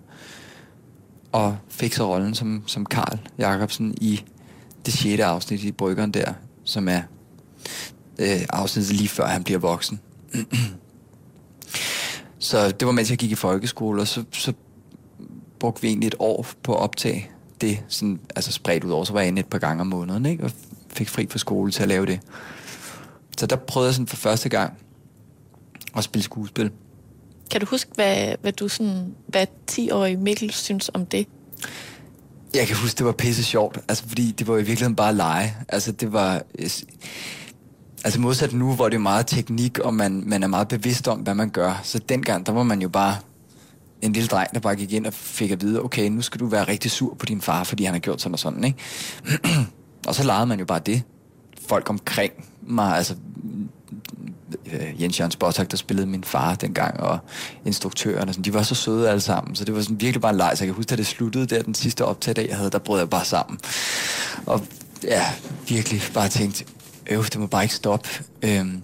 [1.32, 4.24] Og fik så rollen som, som Karl Jacobsen i
[4.86, 6.32] det sjette afsnit i Bryggeren der,
[6.64, 7.02] som er
[8.18, 10.00] øh, afsnittet lige før han bliver voksen.
[12.38, 14.52] så det var mens jeg gik i folkeskole, og så, så
[15.58, 19.12] brugte vi egentlig et år på at optage det, sådan, altså spredt ud over, så
[19.12, 20.44] var jeg inde et par gange om måneden, ikke?
[20.44, 20.50] og
[20.88, 22.20] fik fri fra skole til at lave det.
[23.40, 24.72] Så der prøvede jeg sådan for første gang
[25.96, 26.70] at spille skuespil.
[27.50, 31.26] Kan du huske, hvad, hvad du sådan, hvad 10-årig Mikkel synes om det?
[32.54, 35.56] Jeg kan huske, det var pisse sjovt, altså fordi det var i virkeligheden bare lege.
[35.68, 36.42] Altså det var...
[38.04, 41.18] Altså modsat nu, hvor det er meget teknik, og man, man er meget bevidst om,
[41.18, 41.80] hvad man gør.
[41.84, 43.16] Så dengang, der var man jo bare
[44.02, 46.46] en lille dreng, der bare gik ind og fik at vide, okay, nu skal du
[46.46, 48.78] være rigtig sur på din far, fordi han har gjort sådan og sådan, ikke?
[50.08, 51.02] og så legede man jo bare det.
[51.70, 53.14] Folk omkring mig, altså
[54.72, 57.18] øh, Jens Jørgens Spottak, der spillede min far dengang, og
[57.64, 60.36] instruktøren, sådan, de var så søde alle sammen, så det var sådan virkelig bare en
[60.36, 62.78] leg, så jeg kan huske, da det sluttede der, den sidste optag, jeg havde, der
[62.78, 63.58] brød jeg bare sammen.
[64.46, 64.60] Og
[65.04, 65.32] ja,
[65.68, 66.64] virkelig bare tænkt,
[67.10, 68.08] øv, det må bare ikke stoppe.
[68.42, 68.82] Øhm,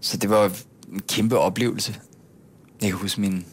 [0.00, 0.50] så det var
[0.92, 1.96] en kæmpe oplevelse.
[2.82, 3.46] Jeg kan huske min,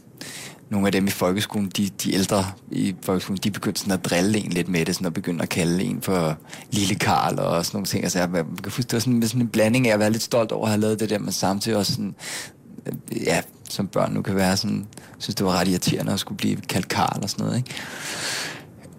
[0.71, 4.39] nogle af dem i folkeskolen, de, de ældre i folkeskolen, de begyndte sådan at drille
[4.39, 6.37] en lidt med det, sådan at begynde at kalde en for
[6.71, 8.03] Lille Karl og sådan nogle ting.
[8.03, 10.23] Altså, jeg, man kan huske, det var sådan, sådan en blanding af at være lidt
[10.23, 12.15] stolt over at have lavet det der, men samtidig også sådan,
[12.85, 14.87] øh, ja, som børn nu kan være sådan,
[15.19, 17.71] synes det var ret irriterende at skulle blive kaldt Karl og sådan noget, ikke?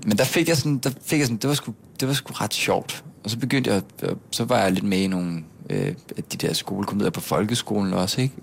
[0.07, 2.33] Men der fik jeg sådan, der fik jeg sådan, det var sgu, det var sgu
[2.33, 3.05] ret sjovt.
[3.25, 3.83] Og så begyndte jeg,
[4.31, 8.35] så var jeg lidt med i nogle øh, de der skolekomedier på folkeskolen også, ikke?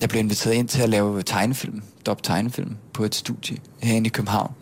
[0.00, 4.10] Jeg blev inviteret ind til at lave tegnefilm, dop tegnefilm, på et studie herinde i
[4.10, 4.52] København.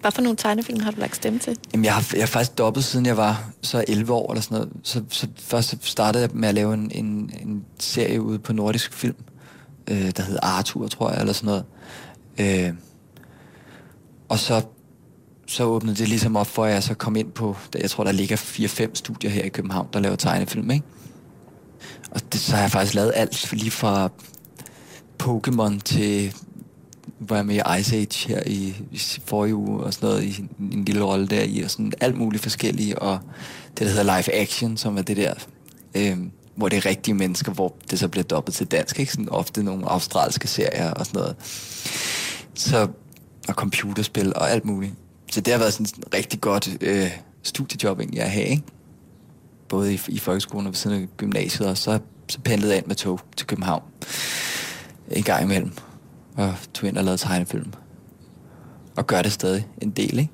[0.00, 1.58] Hvad for nogle tegnefilm har du lagt stemme til?
[1.72, 4.58] Jamen, jeg har, jeg har faktisk dobbelt, siden jeg var så 11 år eller sådan
[4.58, 4.72] noget.
[4.82, 8.92] Så, så først startede jeg med at lave en, en, en serie ude på Nordisk
[8.92, 9.16] Film,
[9.88, 11.64] øh, der hed Arthur, tror jeg, eller sådan noget.
[12.38, 12.74] Øh,
[14.28, 14.62] og så
[15.46, 18.12] så åbnede det ligesom op for, at jeg så kom ind på, jeg tror, der
[18.12, 20.86] ligger 4-5 studier her i København, der laver tegnefilm, ikke?
[22.10, 24.10] Og det, så har jeg faktisk lavet alt, lige fra
[25.22, 26.34] Pokémon til
[27.18, 30.40] var jeg med i Ice Age her i, i forrige uge og sådan noget, i
[30.40, 33.18] en, en lille rolle der i, og sådan alt muligt forskellige, og
[33.68, 35.34] det, der hedder live action, som er det der,
[35.94, 36.18] øh,
[36.54, 39.12] hvor det er rigtige mennesker, hvor det så bliver dobbelt til dansk, ikke?
[39.12, 41.36] Sådan ofte nogle australske serier og sådan noget.
[42.54, 42.88] Så,
[43.48, 44.92] og computerspil og alt muligt.
[45.32, 47.10] Så det har været sådan et rigtig godt øh,
[47.42, 48.62] studiejob egentlig at have, ikke?
[49.68, 51.98] Både i, i folkeskolen og ved siden af gymnasiet, og så,
[52.28, 53.82] så pendlede jeg ind med tog til København
[55.10, 55.72] en gang imellem
[56.36, 57.72] og tog ind og lavede tegnefilm.
[58.96, 60.32] Og gør det stadig en del, ikke?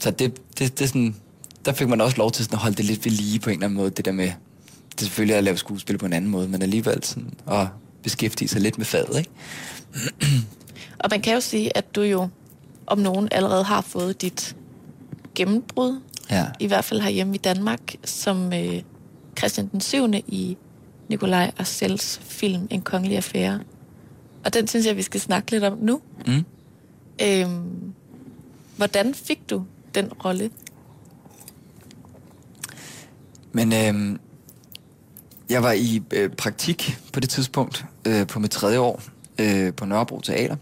[0.00, 1.16] Så det, det, det er sådan,
[1.64, 3.54] der fik man også lov til sådan at holde det lidt ved lige på en
[3.54, 4.26] eller anden måde, det der med,
[4.92, 7.66] det er selvfølgelig at lave skuespil på en anden måde, men alligevel sådan at
[8.02, 9.30] beskæftige sig lidt med faget, ikke?
[11.04, 12.28] Og man kan jo sige, at du jo
[12.86, 14.56] om nogen allerede har fået dit
[15.34, 16.46] gennembrud, Ja.
[16.60, 18.82] i hvert fald herhjemme i Danmark, som øh,
[19.38, 20.06] Christian den 7.
[20.26, 20.56] i
[21.08, 23.60] Nikolaj Arcels film En kongelig affære.
[24.44, 26.00] Og den synes jeg, vi skal snakke lidt om nu.
[26.26, 26.44] Mm.
[27.22, 27.92] Øhm,
[28.76, 30.50] hvordan fik du den rolle?
[33.52, 34.20] Men øhm,
[35.50, 39.02] jeg var i øh, praktik på det tidspunkt, øh, på mit tredje år,
[39.38, 40.56] øh, på Nørrebro Teater.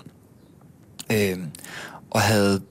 [1.12, 1.38] Øh,
[2.10, 2.62] og havde,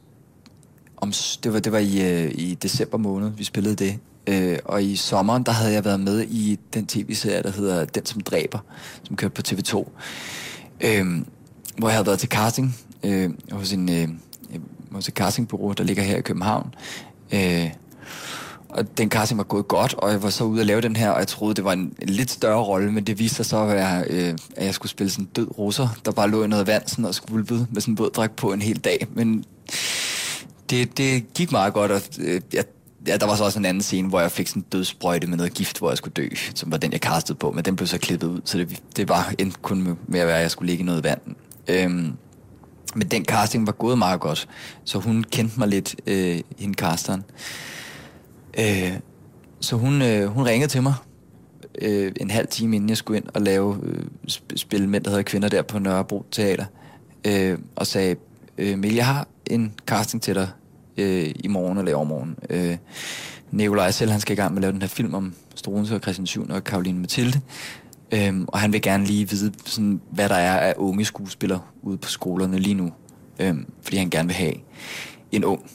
[0.97, 3.99] om, det var, det var i, øh, i december måned, vi spillede det.
[4.27, 8.05] Øh, og i sommeren, der havde jeg været med i den tv-serie, der hedder Den,
[8.05, 8.59] som dræber,
[9.03, 9.89] som kørte på TV2.
[10.81, 11.05] Øh,
[11.77, 14.01] hvor jeg havde været til casting øh, hos, en, øh,
[14.53, 14.59] øh,
[14.91, 16.73] hos et castingbureau, der ligger her i København.
[17.33, 17.69] Øh,
[18.69, 21.09] og den casting var gået godt, og jeg var så ude at lave den her,
[21.09, 23.77] og jeg troede, det var en, lidt større rolle, men det viste sig så at
[23.77, 26.67] jeg, øh, at jeg skulle spille sådan en død russer, der bare lå i noget
[26.67, 29.07] vand sådan, og skvulpede med sådan en våddragt på en hel dag.
[29.13, 29.43] Men
[30.69, 32.63] det, det gik meget godt, og øh, jeg,
[33.07, 35.37] ja, der var så også en anden scene, hvor jeg fik sådan en dødsprøjte med
[35.37, 37.87] noget gift, hvor jeg skulle dø, som var den, jeg kastede på, men den blev
[37.87, 40.67] så klippet ud, så det, det var endte kun med, at være, at jeg skulle
[40.67, 41.21] ligge i noget vand.
[41.67, 42.13] Øhm,
[42.95, 44.47] men den casting var gået meget godt,
[44.83, 47.23] så hun kendte mig lidt, øh, hende casteren.
[48.59, 48.93] Øh,
[49.59, 50.93] så hun, øh, hun ringede til mig
[51.81, 55.09] øh, en halv time inden jeg skulle ind og lave øh, sp- spille mænd, der
[55.09, 56.65] hedder kvinder der på Nørrebro Teater.
[57.27, 58.15] Øh, og sagde,
[58.57, 60.49] øh, Mille, jeg har en casting til dig
[60.97, 62.35] øh, i morgen eller i overmorgen.
[62.49, 62.77] Øh,
[63.51, 66.01] Nikolaj selv, han skal i gang med at lave den her film om Struense og
[66.01, 66.49] Christian 7.
[66.49, 67.41] og Karoline Mathilde.
[68.11, 71.97] Øhm, og han vil gerne lige vide, sådan, hvad der er af unge skuespillere ude
[71.97, 72.91] på skolerne lige nu.
[73.39, 74.53] Øhm, fordi han gerne vil have
[75.31, 75.71] en ung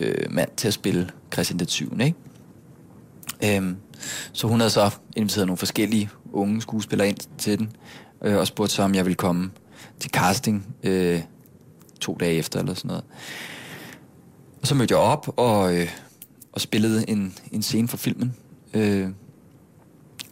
[0.00, 2.00] øh, mand til at spille Christian den 7.
[2.00, 3.56] Ikke?
[3.56, 3.76] Øhm,
[4.32, 7.72] så hun havde så inviteret nogle forskellige unge skuespillere ind til den,
[8.24, 9.50] øh, og spurgte så, om jeg ville komme
[10.00, 11.20] til casting øh,
[12.00, 13.04] to dage efter eller sådan noget.
[14.70, 15.88] Så mødte jeg op og, øh,
[16.52, 18.36] og spillede en, en scene for filmen.
[18.74, 19.08] Øh,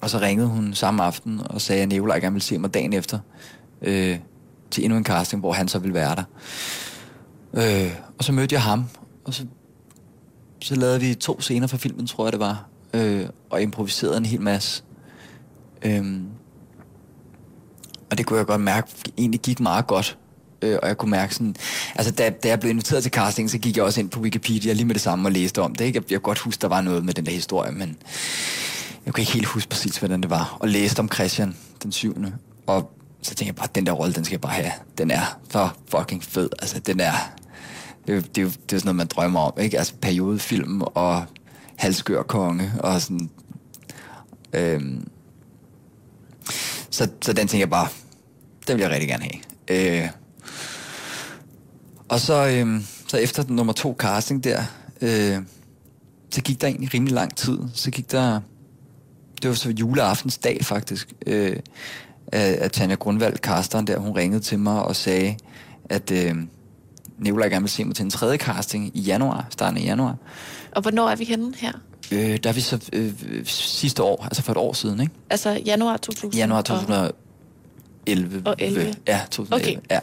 [0.01, 2.93] og så ringede hun samme aften og sagde, at Nicolaj gerne ville se mig dagen
[2.93, 3.19] efter
[3.83, 4.19] øh,
[4.71, 6.25] til endnu en casting, hvor han så ville være der.
[7.55, 8.85] Øh, og så mødte jeg ham,
[9.25, 9.47] og så,
[10.63, 14.27] så lavede vi to scener fra filmen, tror jeg det var, øh, og improviserede en
[14.27, 14.83] hel masse.
[15.83, 16.21] Øh,
[18.11, 20.19] og det kunne jeg godt mærke, egentlig gik meget godt.
[20.63, 21.57] Øh, og jeg kunne mærke sådan...
[21.95, 24.73] Altså, da, da jeg blev inviteret til casting, så gik jeg også ind på Wikipedia
[24.73, 25.85] lige med det samme og læste om det.
[25.85, 25.97] Ikke?
[25.97, 27.97] Jeg, jeg kunne godt huske, der var noget med den der historie, men
[29.07, 30.57] jeg kan ikke helt huske præcis, hvordan det var.
[30.61, 32.33] Og læste om Christian den syvende.
[32.67, 32.91] Og
[33.23, 34.73] så tænkte jeg bare, den der rolle, den skal jeg bare have.
[34.99, 36.49] Den er så fucking fed.
[36.59, 37.13] Altså, den er...
[38.07, 39.79] Det, er jo- det, er jo- det er sådan noget, man drømmer om, ikke?
[39.79, 41.25] Altså, periodefilm og
[41.77, 43.31] halskør konge og sådan...
[44.53, 45.09] Øhm,
[46.91, 47.89] så, så den tænker jeg bare,
[48.69, 49.25] den vil jeg rigtig gerne
[49.69, 50.03] have.
[50.03, 50.09] Øh,
[52.09, 54.63] og så, øh, så efter den nummer to casting der,
[55.01, 55.37] øh,
[56.31, 57.59] så gik der egentlig rimelig lang tid.
[57.75, 58.41] Så gik der,
[59.43, 61.57] det var så juleaftens dag faktisk, øh,
[62.33, 65.37] at, Tanja Grundvald, casteren der, hun ringede til mig og sagde,
[65.91, 66.35] at øh,
[67.19, 70.17] Nicolaj gerne vil se mig til en tredje casting i januar, starten af januar.
[70.73, 71.73] Og hvornår er vi henne her?
[72.13, 73.13] Øh, der er vi så øh,
[73.47, 75.13] sidste år, altså for et år siden, ikke?
[75.31, 76.35] Altså januar 2000?
[76.35, 78.43] Januar og- 2011.
[78.47, 78.95] Og 11.
[79.07, 79.79] Ja, 2011.
[79.79, 79.87] Okay.
[79.91, 80.01] Ja.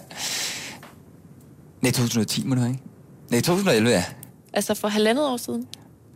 [1.85, 2.83] Nej, 2010 må det være, ikke?
[3.29, 4.03] Nej, 2011, ja.
[4.53, 5.67] Altså for halvandet år siden?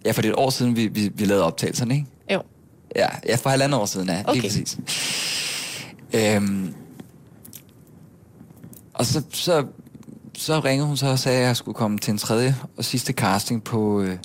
[0.06, 2.08] Ja, for det er et år siden, vi, vi, vi lavede optagelserne, ikke?
[2.34, 2.42] Jo.
[2.96, 4.22] Ja, ja for halvandet år siden, ja.
[4.26, 4.34] Okay.
[4.34, 4.78] Lige præcis.
[6.14, 6.74] Øhm,
[8.94, 9.66] og så, så,
[10.38, 13.14] så ringede hun så og sagde, at jeg skulle komme til en tredje og sidste
[13.14, 14.02] casting på...
[14.02, 14.18] Øh,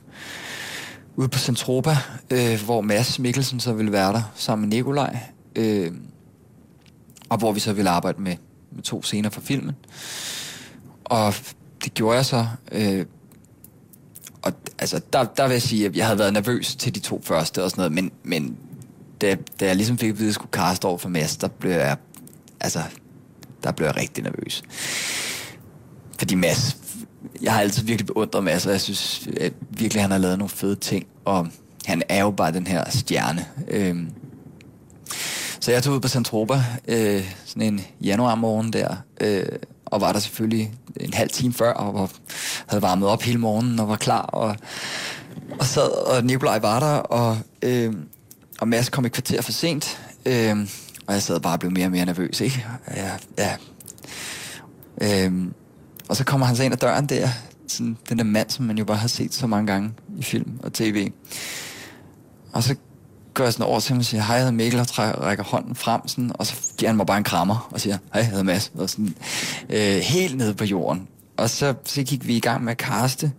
[1.17, 1.97] ude på Centropa,
[2.31, 5.19] øh, hvor Mads Mikkelsen så ville være der sammen med Nikolaj.
[5.57, 5.93] Øh,
[7.29, 8.37] og hvor vi så ville arbejde med,
[8.73, 9.75] med to scener fra filmen.
[11.05, 11.35] Og
[11.85, 12.47] det gjorde jeg så.
[12.73, 13.07] Øh,
[14.79, 17.65] altså, der, der vil jeg sige, at jeg havde været nervøs til de to første
[17.65, 18.57] og sådan noget, men, men
[19.21, 21.49] da, da jeg ligesom fik at vide, at jeg skulle kaste over for Mads, der
[21.49, 21.97] blev jeg,
[22.61, 22.83] altså,
[23.63, 24.63] der blev jeg rigtig nervøs.
[26.19, 26.77] Fordi Mads,
[27.43, 30.49] jeg har altid virkelig beundret Mads, og jeg synes at virkelig, han har lavet nogle
[30.49, 31.49] fede ting, og
[31.85, 33.47] han er jo bare den her stjerne.
[33.69, 34.11] Øhm,
[35.61, 39.47] så jeg tog ud på Santropa øh, sådan en januarmorgen der, øh,
[39.95, 42.11] og var der selvfølgelig en halv time før, og var,
[42.67, 44.57] havde varmet op hele morgenen og var klar, og,
[45.61, 47.95] og sad, og Nikolaj var der, og, øh,
[48.61, 50.57] og Mads kom et kvarter for sent, øh,
[51.07, 52.67] og jeg sad bare og blev mere og mere nervøs, ikke?
[52.97, 53.57] Ja, ja.
[55.01, 55.33] Øh,
[56.09, 57.29] og så kommer han så ind ad døren der,
[57.69, 60.61] sådan den der mand, som man jo bare har set så mange gange i film
[60.63, 61.11] og tv.
[62.53, 62.75] Og så
[63.35, 65.75] går jeg sådan over til ham og siger, hej, jeg hedder Mikkel, og rækker hånden
[65.75, 68.43] frem, sådan, og så giver han mig bare en krammer og siger, hej, jeg hedder
[68.43, 69.15] Mads, og sådan,
[69.71, 71.09] øh, helt nede på jorden.
[71.37, 73.33] Og så, så gik vi i gang med at kaste,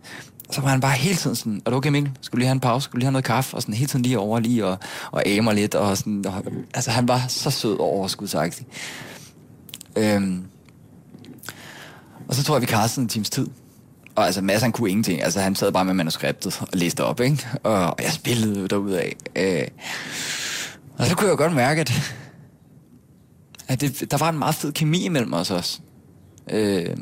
[0.48, 2.12] og så var han bare hele tiden sådan, er du okay Mikkel?
[2.22, 2.84] Skulle lige have en pause?
[2.84, 3.56] Skulle lige have noget kaffe?
[3.56, 4.78] Og sådan hele tiden lige over lige og,
[5.12, 5.76] og amer lidt.
[5.76, 6.44] Og sådan, og,
[6.74, 8.66] altså han var så sød og overskudsagtig.
[9.96, 10.44] Øhm,
[12.28, 13.48] og så tror jeg, vi kastede en times tid.
[14.16, 15.24] Og altså, Mads, han kunne ingenting.
[15.24, 17.48] Altså, han sad bare med manuskriptet og læste op, ikke?
[17.64, 19.12] Og, og jeg spillede derudad.
[19.36, 19.68] Øh,
[20.98, 22.14] og så kunne jeg godt mærke, at,
[23.68, 25.80] at det, der var en meget fed kemi imellem os også.
[26.50, 26.98] Øh,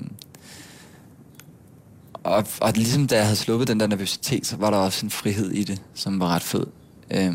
[2.14, 5.10] og, og ligesom da jeg havde sluppet den der nervøsitet, så var der også en
[5.10, 6.66] frihed i det, som var ret fed.
[7.12, 7.34] Øh,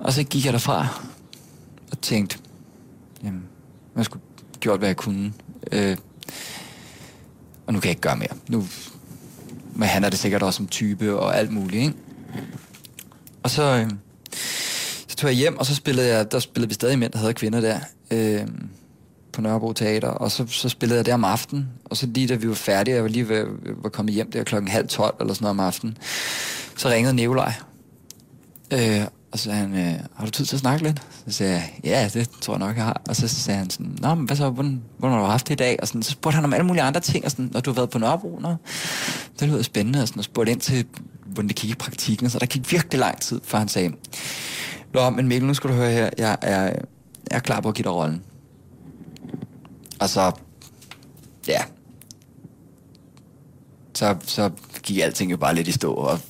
[0.00, 1.02] og så gik jeg derfra
[1.92, 2.38] og tænkte,
[3.24, 3.42] jamen,
[3.96, 4.22] jeg skulle
[4.60, 5.32] gjort, hvad jeg kunne.
[5.72, 5.96] Øh,
[7.66, 8.28] og nu kan jeg ikke gøre mere.
[8.48, 8.64] Nu,
[9.74, 11.94] men han er det sikkert også som type og alt muligt, ikke?
[13.42, 13.90] Og så, øh,
[15.08, 17.34] så tog jeg hjem, og så spillede jeg, der spillede vi stadig mænd, der havde
[17.34, 17.78] kvinder der,
[18.10, 18.46] øh,
[19.32, 22.34] på Nørrebro Teater, og så, så spillede jeg der om aftenen, og så lige da
[22.34, 23.46] vi var færdige, jeg var lige ved,
[23.82, 25.98] var kommet hjem der klokken halv tolv eller sådan noget om aftenen,
[26.76, 27.52] så ringede Nikolaj,
[28.72, 29.00] øh,
[29.34, 31.02] og så sagde han, øh, har du tid til at snakke lidt?
[31.26, 33.02] Så sagde jeg, ja, det tror jeg nok, jeg har.
[33.08, 35.54] Og så sagde han sådan, nå, men hvad så, hvordan, hvordan har du haft det
[35.54, 35.78] i dag?
[35.82, 37.74] Og sådan, så spurgte han om alle mulige andre ting, og sådan, når du har
[37.74, 38.56] været på Nørrebro, nå,
[39.40, 40.86] det lyder spændende, og, sådan, og spurgte ind til,
[41.26, 43.92] hvordan det gik i praktikken, så der gik virkelig lang tid, før han sagde,
[44.92, 46.82] nå, men Mikkel, nu skal du høre her, jeg er, jeg
[47.30, 48.22] er klar på at give dig rollen.
[50.00, 50.32] Og så,
[51.48, 51.62] ja,
[53.94, 54.50] så, så
[54.82, 56.20] gik alting jo bare lidt i stå, og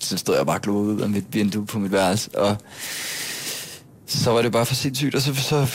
[0.00, 2.56] så stod jeg bare og ud af mit vindue på mit værelse, og
[4.06, 5.66] så var det bare for sindssygt, og så, så,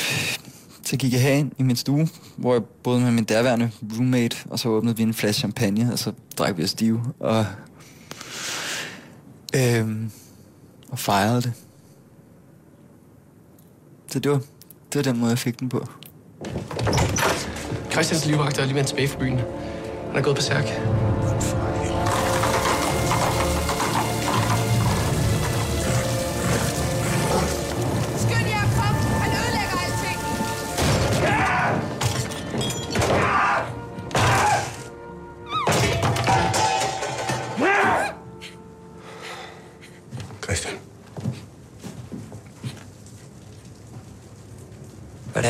[0.84, 4.59] så gik jeg herind i min stue, hvor jeg boede med min derværende roommate, og
[4.59, 7.45] så åbnede vi en flaske champagne, og så drak vi os stive, og,
[9.55, 10.11] øhm,
[10.89, 11.53] og fejrede det.
[14.11, 14.39] Så det var,
[14.93, 15.88] det var den måde, jeg fik den på.
[17.91, 19.38] Christians livvagt er lige vendt tilbage fra byen.
[20.07, 20.65] Han er gået på særk.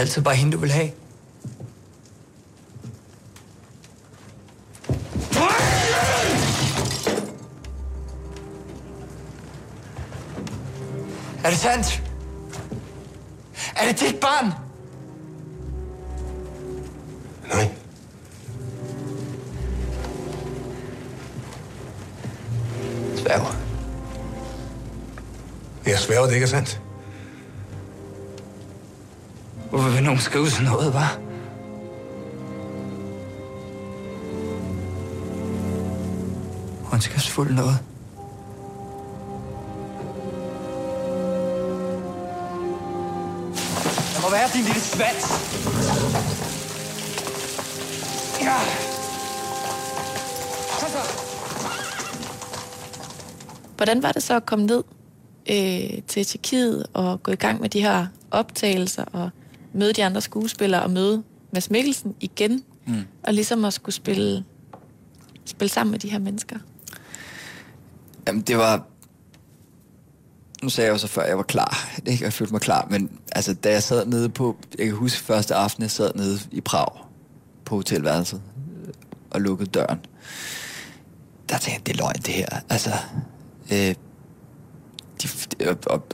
[0.05, 0.91] Altid bare hende, du ville have?
[11.43, 12.03] Er det sandt?
[13.75, 14.51] Er det dit barn?
[17.49, 17.69] Nej.
[23.15, 23.55] Sværger.
[25.85, 26.84] Jeg sværger, det ikke er sandt.
[29.85, 31.19] Hvorfor vil nogen skrive sådan noget, var?
[36.93, 37.79] Ondskabsfuld noget.
[44.13, 45.25] Der må være din lille svans.
[48.41, 48.57] Ja.
[50.79, 51.03] Kom så.
[53.75, 54.83] Hvordan var det så at komme ned
[55.49, 59.29] øh, til Tjekkiet og gå i gang med de her optagelser og
[59.75, 62.63] møde de andre skuespillere og møde Mads Mikkelsen igen?
[62.87, 63.03] Mm.
[63.23, 64.43] Og ligesom at skulle spille,
[65.45, 66.57] spille sammen med de her mennesker?
[68.27, 68.85] Jamen, det var...
[70.63, 71.89] Nu sagde jeg jo så før, at jeg var klar.
[72.07, 74.57] Ikke, jeg følte mig klar, men altså, da jeg sad nede på...
[74.77, 76.91] Jeg kan huske første aften, jeg sad nede i Prag
[77.65, 78.41] på hotelværelset
[78.87, 78.93] øh,
[79.29, 79.99] og lukkede døren.
[81.49, 82.47] Der tænkte jeg, det er løgn, det her.
[82.69, 82.91] Altså,
[83.71, 83.95] øh,
[85.21, 85.27] de,
[85.69, 86.05] og, og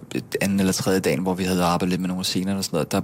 [0.41, 2.91] anden eller tredje dagen, hvor vi havde arbejdet lidt med nogle scener og sådan noget,
[2.91, 3.01] der,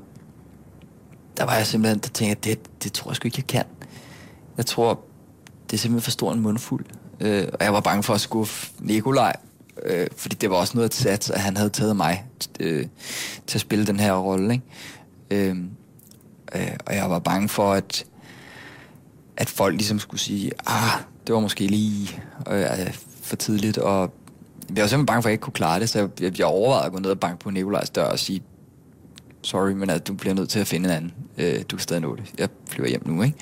[1.37, 3.63] der var jeg simpelthen, der tænkte jeg, det, det tror jeg sgu ikke, jeg kan.
[4.57, 4.99] Jeg tror,
[5.65, 6.85] det er simpelthen for stor en mundfuld.
[7.19, 9.35] Øh, og jeg var bange for at skuffe Nikolaj,
[9.83, 12.25] øh, fordi det var også noget at sats, at han havde taget mig
[12.59, 12.85] øh,
[13.47, 14.53] til at spille den her rolle.
[14.53, 15.49] Ikke?
[15.49, 15.57] Øh,
[16.55, 18.05] øh, og jeg var bange for, at,
[19.37, 24.13] at folk ligesom skulle sige, ah, det var måske lige øh, for tidligt, og
[24.75, 26.47] jeg var simpelthen bange for, at jeg ikke kunne klare det, så jeg, jeg, jeg
[26.47, 28.41] overvejede at gå ned og banke på Nikolajs dør og sige,
[29.47, 31.13] sorry, men at du bliver nødt til at finde en anden.
[31.37, 32.23] Øh, du er stadig nå det.
[32.37, 33.37] Jeg flyver hjem nu, ikke?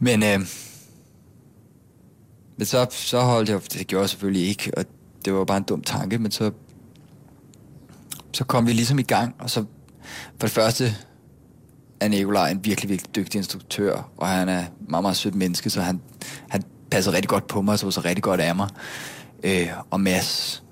[0.00, 0.40] Men, øh,
[2.56, 4.84] men så, så holdt jeg, det gjorde jeg selvfølgelig ikke, og
[5.24, 6.50] det var bare en dum tanke, men så,
[8.32, 9.64] så kom vi ligesom i gang, og så
[10.38, 10.96] for det første
[12.00, 15.80] er Nikolaj en virkelig, virkelig dygtig instruktør, og han er meget, meget sødt menneske, så
[15.80, 16.00] han,
[16.48, 18.68] han passede rigtig godt på mig, og så var så rigtig godt af mig.
[19.42, 20.62] Øh, og Mads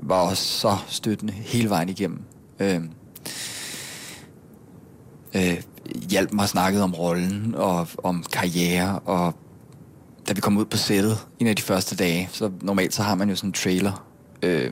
[0.00, 2.22] var også så støttende hele vejen igennem.
[2.60, 2.80] Øh,
[5.34, 5.62] øh,
[6.10, 9.34] hjalp mig snakket om rollen og om karriere, og
[10.28, 13.14] da vi kom ud på sættet en af de første dage, så normalt så har
[13.14, 14.06] man jo sådan en trailer,
[14.42, 14.70] øh,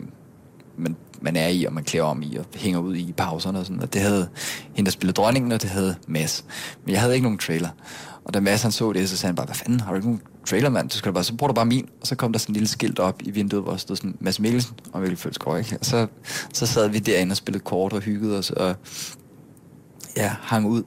[0.76, 3.66] man, man er i, og man klæder om i, og hænger ud i pauserne og
[3.66, 4.28] sådan, og det havde
[4.74, 6.44] hende, der spillede dronningen, og det havde Mads.
[6.84, 7.68] Men jeg havde ikke nogen trailer.
[8.30, 10.08] Og da Mads han så det, så sagde han bare, hvad fanden, har du ikke
[10.08, 10.88] nogen trailer, mand?
[10.88, 11.88] Du skal bare, så bruger du bare min.
[12.00, 14.40] Og så kom der sådan en lille skilt op i vinduet, hvor stod sådan Mads
[14.40, 15.76] Mikkelsen og Mikkel Følsgaard, ikke?
[15.80, 16.06] Og så,
[16.52, 18.76] så sad vi derinde og spillede kort og hyggede os, og
[20.16, 20.82] ja, hang ud.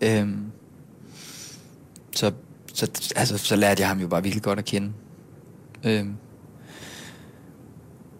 [0.00, 0.44] Øhm,
[2.12, 2.32] så,
[2.74, 4.92] så, altså, så lærte jeg ham jo bare virkelig godt at kende.
[5.84, 6.14] Øhm,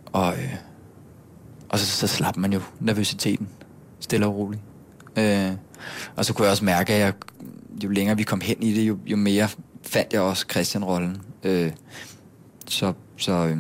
[0.07, 0.55] og, øh,
[1.69, 3.49] og så, så slap man jo nervøsiteten
[4.01, 4.63] stille og roligt.
[5.19, 5.53] Øh,
[6.17, 7.13] og så kunne jeg også mærke, at jeg,
[7.85, 9.49] jo længere vi kom hen i det, jo, jo mere
[9.83, 11.23] fandt jeg også Christian-rollen.
[11.43, 11.73] Øh,
[12.67, 13.59] så så øh,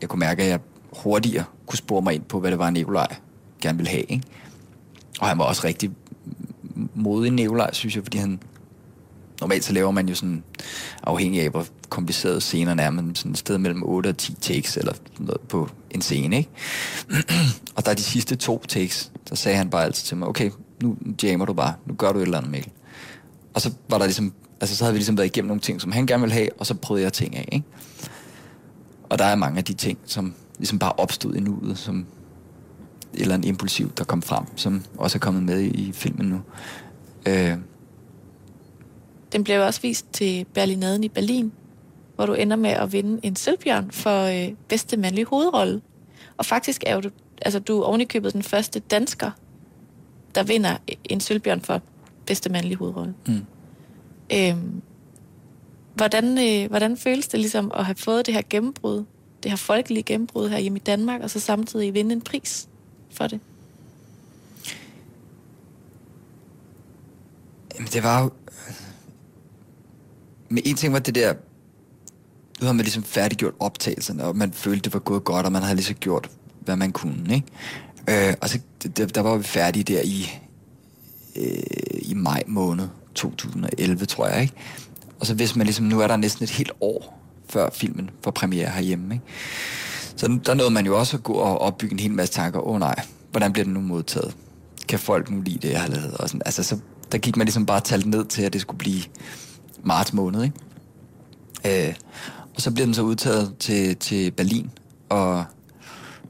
[0.00, 0.60] jeg kunne mærke, at jeg
[0.92, 3.16] hurtigere kunne spore mig ind på, hvad det var, Nikolaj
[3.60, 4.02] gerne ville have.
[4.02, 4.22] Ikke?
[5.20, 5.90] Og han var også rigtig
[6.94, 8.40] modig Nikolaj, synes jeg, fordi han...
[9.40, 10.44] Normalt så laver man jo sådan,
[11.02, 14.76] afhængig af hvor kompliceret scenerne er, men sådan et sted mellem 8 og 10 takes,
[14.76, 16.50] eller noget på en scene, ikke?
[17.76, 20.50] og der er de sidste to takes, så sagde han bare altid til mig, okay,
[20.82, 22.72] nu jammer du bare, nu gør du et eller andet, Mikkel.
[23.54, 25.92] Og så var der ligesom, altså så havde vi ligesom været igennem nogle ting, som
[25.92, 27.66] han gerne ville have, og så prøvede jeg ting af, ikke?
[29.08, 32.06] Og der er mange af de ting, som ligesom bare opstod i nuet, som
[33.14, 36.40] et eller andet impulsiv, der kom frem, som også er kommet med i filmen nu.
[37.26, 37.56] Øh,
[39.32, 41.52] Den blev også vist til Berlinaden i Berlin,
[42.16, 45.80] hvor du ender med at vinde en sølvbjørn for øh, bedste mandlige hovedrolle.
[46.36, 47.10] Og faktisk er jo du,
[47.42, 49.30] altså, du er ovenikøbet den første dansker,
[50.34, 51.82] der vinder en sølvbjørn for
[52.28, 53.14] bedste mandlige hovedrolle.
[53.26, 53.44] Mm.
[54.32, 54.82] Øhm,
[55.94, 59.04] hvordan, øh, hvordan føles det ligesom at have fået det her gennembrud,
[59.42, 62.68] det her folkelige gennembrud her hjemme i Danmark, og så samtidig vinde en pris
[63.10, 63.40] for det?
[67.74, 68.30] Jamen, det var jo...
[70.48, 71.32] Men en ting var det der...
[72.60, 75.62] Nu havde man ligesom færdiggjort optagelserne, og man følte, det var gået godt, og man
[75.62, 78.28] havde ligesom gjort, hvad man kunne, ikke?
[78.28, 78.58] Øh, og så
[78.96, 80.40] der, der var vi færdige der i,
[81.38, 84.54] øh, i maj måned 2011, tror jeg, ikke?
[85.20, 87.18] Og så hvis man ligesom, nu er der næsten et helt år,
[87.48, 89.26] før filmen får premiere herhjemme, ikke?
[90.16, 92.60] Så der nåede man jo også at gå og opbygge en hel masse tanker.
[92.60, 94.36] Åh oh, nej, hvordan bliver den nu modtaget?
[94.88, 96.14] Kan folk nu lide det, jeg har lavet?
[96.14, 96.78] Og sådan, altså, så
[97.12, 99.02] der gik man ligesom bare talt ned til, at det skulle blive
[99.82, 101.88] marts måned, ikke?
[101.88, 101.94] Øh,
[102.54, 104.70] og så blev den så udtaget til, til Berlin,
[105.08, 105.44] og,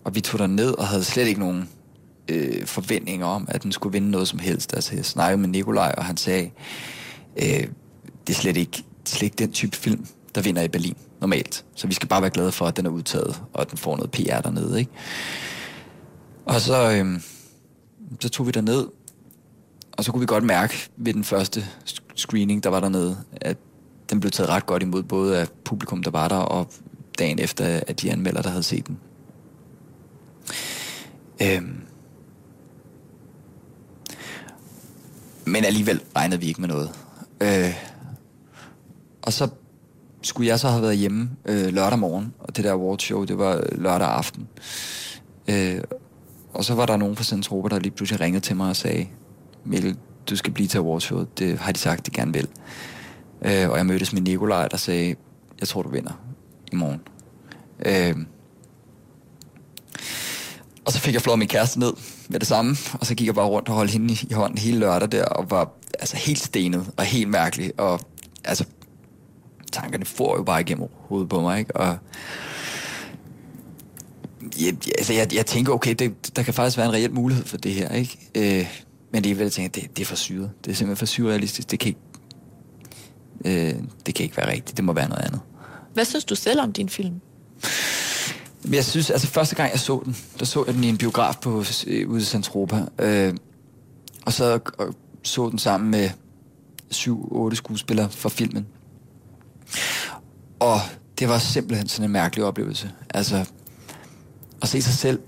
[0.04, 1.68] og vi tog der ned og havde slet ikke nogen
[2.28, 4.74] øh, forventninger om, at den skulle vinde noget som helst.
[4.74, 6.50] Altså, jeg snakkede med Nikolaj, og han sagde,
[7.36, 7.66] øh,
[8.26, 11.64] det er slet ikke, slet ikke den type film, der vinder i Berlin normalt.
[11.74, 13.96] Så vi skal bare være glade for, at den er udtaget, og at den får
[13.96, 14.90] noget PR dernede, ikke?
[16.44, 17.20] Og så, øh,
[18.20, 18.86] så tog vi ned
[19.98, 21.64] og så kunne vi godt mærke ved den første
[22.14, 23.56] screening, der var dernede, at
[24.10, 26.70] den blev taget ret godt imod, både af publikum, der var der, og
[27.18, 28.98] dagen efter, at de anmelder, der havde set den.
[31.42, 31.80] Øhm.
[35.48, 36.90] Men alligevel regnede vi ikke med noget.
[37.40, 37.74] Øh.
[39.22, 39.48] Og så
[40.22, 43.56] skulle jeg så have været hjemme øh, lørdag morgen, og det der awardshow, det var
[43.56, 44.48] øh, lørdag aften.
[45.48, 45.80] Øh.
[46.54, 49.06] Og så var der nogen fra Centropa, der lige pludselig ringede til mig og sagde,
[49.64, 49.96] Mikkel,
[50.30, 51.38] du skal blive til awardshowet.
[51.38, 52.48] Det har de sagt, de gerne vil.
[53.42, 55.14] Øh, og jeg mødtes med Nikolaj, der sagde,
[55.60, 56.20] jeg tror, du vinder
[56.72, 57.00] i morgen.
[57.86, 58.16] Øh,
[60.84, 61.92] og så fik jeg flået min kæreste ned
[62.28, 64.58] med det samme, og så gik jeg bare rundt og holdt hende i, i hånden
[64.58, 68.00] hele lørdag der, og var altså helt stenet og helt mærkelig, og
[68.44, 68.64] altså,
[69.72, 71.76] tankerne får jo bare igennem hovedet på mig, ikke?
[71.76, 71.98] Og
[74.60, 77.56] jeg, altså, jeg, jeg tænker, okay, det, der kan faktisk være en reel mulighed for
[77.56, 78.18] det her, ikke?
[78.34, 80.50] Øh, men alligevel tænker jeg, det, det er for syret.
[80.64, 81.70] Det er simpelthen for surrealistisk.
[81.70, 82.00] Det kan ikke...
[83.44, 83.74] Øh,
[84.06, 85.40] det kan ikke være rigtigt, det må være noget andet.
[85.94, 87.20] Hvad synes du selv om din film?
[88.64, 90.98] Men Jeg synes, altså første gang jeg så den, der så jeg den i en
[90.98, 92.84] biograf på, øh, ude i Centropa.
[92.98, 93.34] Øh,
[94.26, 96.10] og så og så den sammen med
[96.90, 98.66] syv, otte skuespillere fra filmen.
[100.60, 100.80] Og
[101.18, 102.90] det var simpelthen sådan en mærkelig oplevelse.
[103.14, 103.44] Altså,
[104.62, 105.20] at se sig selv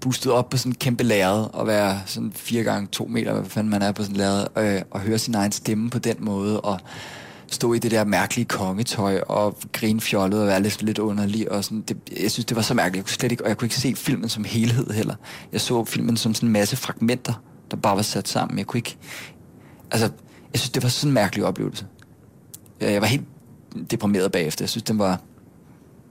[0.00, 3.44] boostet op på sådan en kæmpe lærred, og være sådan fire gange to meter, hvad
[3.44, 6.16] fanden man er på sådan en lærred, øh, og høre sin egen stemme på den
[6.20, 6.80] måde, og
[7.54, 11.64] stå i det der mærkelige kongetøj, og grine fjollet, og være lidt, lidt underlig, og
[11.64, 13.66] sådan, det, jeg synes, det var så mærkeligt, jeg kunne slet ikke, og jeg kunne
[13.66, 15.14] ikke se filmen som helhed heller.
[15.52, 18.58] Jeg så filmen som sådan en masse fragmenter, der bare var sat sammen.
[18.58, 18.96] Jeg kunne ikke,
[19.90, 20.10] altså,
[20.52, 21.86] jeg synes, det var sådan en mærkelig oplevelse.
[22.80, 23.24] Jeg var helt
[23.90, 24.64] deprimeret bagefter.
[24.64, 25.20] Jeg synes, den var...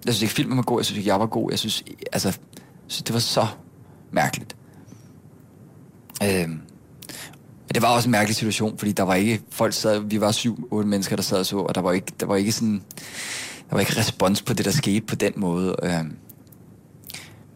[0.05, 0.79] Jeg synes ikke, filmen var god.
[0.79, 1.51] Jeg synes ikke, jeg var god.
[1.51, 2.27] Jeg synes, altså...
[2.27, 3.47] Jeg synes, det var så
[4.11, 4.55] mærkeligt.
[6.23, 6.59] Øhm.
[7.71, 9.41] Men det var også en mærkelig situation, fordi der var ikke...
[9.49, 9.99] Folk sad...
[9.99, 12.35] Vi var syv, otte mennesker, der sad og så, og der var ikke, der var
[12.35, 12.81] ikke sådan...
[13.69, 15.75] Der var ikke respons på det, der skete på den måde.
[15.83, 16.05] Øh, Man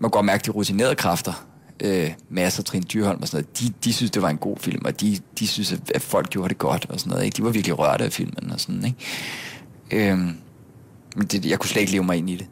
[0.01, 1.45] kunne godt mærke de rutinerede kræfter.
[1.83, 4.57] Øh, Mads og Trine Dyrholm og sådan noget, de, de synes, det var en god
[4.57, 7.25] film, og de, de synes, at- at folk gjorde det godt og sådan noget.
[7.25, 7.37] Ikke?
[7.37, 10.11] De var virkelig rørte af filmen og sådan, ikke?
[10.11, 10.17] Øh,
[11.15, 12.47] men det, jeg kunne slet ikke leve mig ind i det.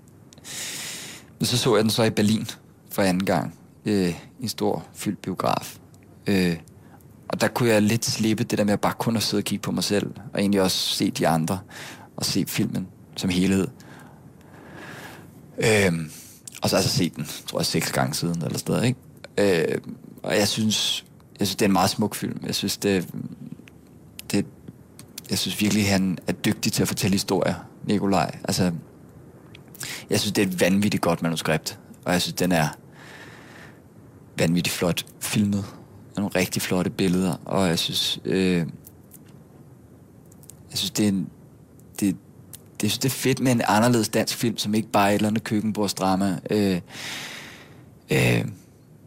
[1.39, 2.47] Men så så jeg den så i Berlin
[2.91, 3.53] for anden gang.
[3.85, 5.77] Øh, en stor fyldt biograf.
[6.27, 6.55] Øh,
[7.33, 9.45] og der kunne jeg lidt slippe det der med at bare kun at sidde og
[9.45, 10.11] kigge på mig selv.
[10.33, 11.59] Og egentlig også se de andre.
[12.15, 13.67] Og se filmen som helhed.
[15.57, 16.11] Øhm,
[16.61, 18.87] og så har jeg så set den, tror jeg, seks gange siden eller sådan noget,
[18.87, 19.73] ikke?
[19.73, 21.05] Øhm, og jeg synes,
[21.39, 22.39] jeg synes, det er en meget smuk film.
[22.45, 23.07] Jeg synes, det,
[24.31, 24.45] det
[25.29, 27.55] jeg synes virkelig, han er dygtig til at fortælle historier,
[27.87, 28.37] Nikolaj.
[28.43, 28.71] Altså,
[30.09, 32.67] jeg synes, det er et vanvittigt godt manuskript, og jeg synes, den er
[34.37, 35.65] vanvittigt flot filmet.
[36.13, 38.57] Der er nogle rigtig flotte billeder, og jeg synes, øh,
[40.71, 41.29] jeg synes, det er en,
[41.99, 42.15] det,
[42.75, 45.11] det, jeg synes, det er fedt med en anderledes dansk film, som ikke bare er
[45.11, 46.39] et eller andet køkkenbordsdrama.
[46.49, 46.81] Øh,
[48.11, 48.45] øh,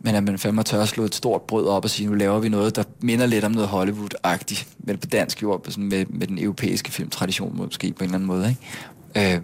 [0.01, 2.39] men at man fandme tør at slå et stort brød op og sige, nu laver
[2.39, 6.07] vi noget, der minder lidt om noget Hollywood-agtigt, men på dansk jord, på sådan med,
[6.07, 8.49] med den europæiske filmtradition måske på en eller anden måde.
[8.49, 9.35] Ikke?
[9.35, 9.41] Øh,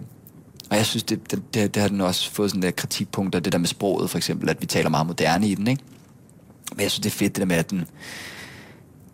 [0.69, 3.53] og jeg synes, det, det, det, det har den også fået sådan der kritikpunkter, det
[3.53, 5.83] der med sproget for eksempel, at vi taler meget moderne i den, ikke?
[6.75, 7.85] Men jeg synes, det er fedt det der med, at den,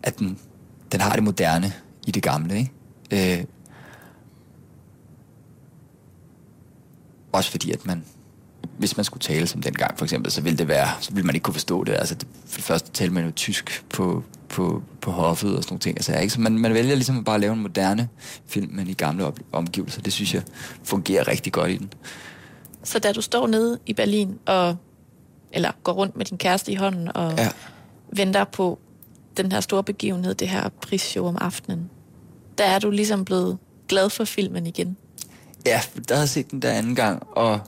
[0.02, 0.38] at den,
[0.92, 1.72] den har det moderne
[2.06, 3.38] i det gamle, ikke?
[3.38, 3.44] Øh,
[7.32, 8.04] også fordi, at man,
[8.78, 11.34] hvis man skulle tale som dengang for eksempel, så ville det være, så ville man
[11.34, 11.92] ikke kunne forstå det.
[11.92, 15.72] Altså, det, for det første talte man jo tysk på, på, på hoffet og sådan
[15.72, 15.98] nogle ting.
[15.98, 16.32] Altså, ikke?
[16.32, 18.08] Så man, man vælger ligesom at bare lave en moderne
[18.46, 20.02] film, men i gamle op, omgivelser.
[20.02, 20.42] Det synes jeg
[20.84, 21.92] fungerer rigtig godt i den.
[22.84, 24.76] Så da du står nede i Berlin, og,
[25.52, 27.48] eller går rundt med din kæreste i hånden, og Ja.
[28.16, 28.78] venter på
[29.36, 31.90] den her store begivenhed, det her prisshow om aftenen,
[32.58, 34.96] der er du ligesom blevet glad for filmen igen.
[35.66, 37.60] Ja, der havde jeg set den der anden gang, og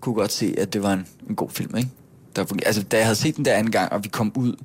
[0.00, 1.90] kunne godt se, at det var en, en god film, ikke?
[2.36, 4.56] Der, altså, da jeg havde set den der anden gang, og vi kom ud,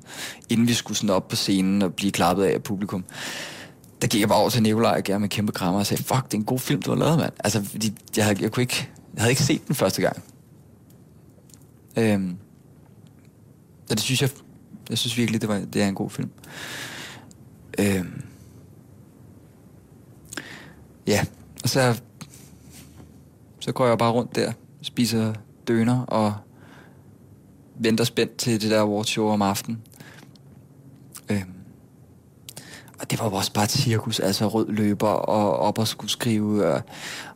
[0.48, 3.04] inden vi skulle sådan op på scenen og blive klappet af af publikum,
[4.02, 6.24] der gik jeg bare over til Nikolaj og gav en kæmpe krammer og sagde, fuck,
[6.24, 7.32] det er en god film, du har lavet, mand.
[7.44, 10.22] Altså, fordi jeg, havde, jeg, kunne ikke, jeg havde ikke set den første gang.
[11.98, 12.36] Øhm,
[13.90, 14.30] og det synes jeg,
[14.90, 16.30] jeg synes virkelig, det, var, det er en god film.
[17.78, 18.22] Øhm,
[21.06, 21.24] ja,
[21.62, 22.00] og så,
[23.60, 25.34] så går jeg bare rundt der, spiser
[25.68, 26.34] døner og
[27.78, 29.82] venter spændt til det der awardshow om aftenen.
[31.30, 31.54] Øhm,
[33.04, 36.10] og det var jo også bare et cirkus, altså rød løber og op og skulle
[36.10, 36.80] skrive øh,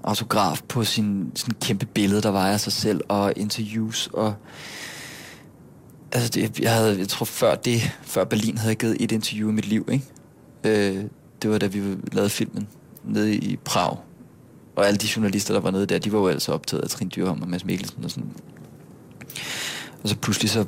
[0.04, 4.34] autograf på sin sådan kæmpe billede, der var af sig selv, og interviews, og
[6.12, 9.48] altså det, jeg havde, jeg tror før det, før Berlin havde jeg givet et interview
[9.48, 10.04] i mit liv, ikke?
[10.64, 11.04] Øh,
[11.42, 12.68] det var da vi lavede filmen
[13.04, 13.96] nede i Prag.
[14.76, 17.10] Og alle de journalister, der var nede der, de var jo altså optaget af Trine
[17.10, 18.30] Dyrholm og Mads Mikkelsen og sådan.
[20.02, 20.64] Og så pludselig så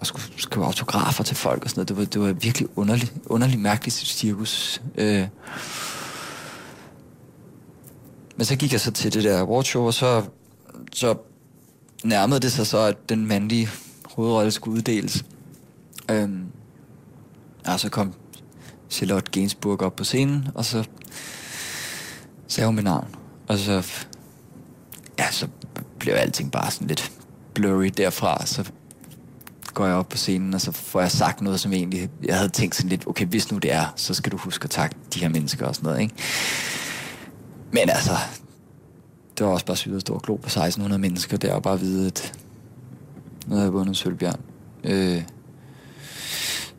[0.00, 1.88] og skulle skrive autografer til folk og sådan noget.
[1.88, 4.82] Det var, det var virkelig underligt, underligt mærkeligt cirkus.
[4.96, 5.26] Øh.
[8.36, 10.24] Men så gik jeg så til det der awardshow, og så,
[10.92, 11.14] så
[12.04, 13.68] nærmede det sig så, at den mandlige
[14.04, 15.24] hovedrolle skulle uddeles.
[16.10, 16.28] Øh.
[17.66, 18.14] og så kom
[18.90, 20.84] Charlotte Gainsbourg op på scenen, og så
[22.48, 23.14] sagde hun mit navn.
[23.48, 23.86] Og så,
[25.18, 25.48] ja, så
[25.98, 27.12] blev alting bare sådan lidt
[27.54, 28.46] blurry derfra.
[28.46, 28.70] Så
[29.76, 32.48] går jeg op på scenen, og så får jeg sagt noget, som egentlig, jeg havde
[32.48, 35.20] tænkt sådan lidt, okay, hvis nu det er, så skal du huske at takke de
[35.20, 36.14] her mennesker og sådan noget, ikke?
[37.72, 38.12] Men altså,
[39.38, 41.80] det var også bare sygt at stå og glo på 1600 mennesker der, og bare
[41.80, 42.32] vide, at
[43.46, 44.40] nu havde jeg vundet Sølvbjørn.
[44.84, 45.22] Øh,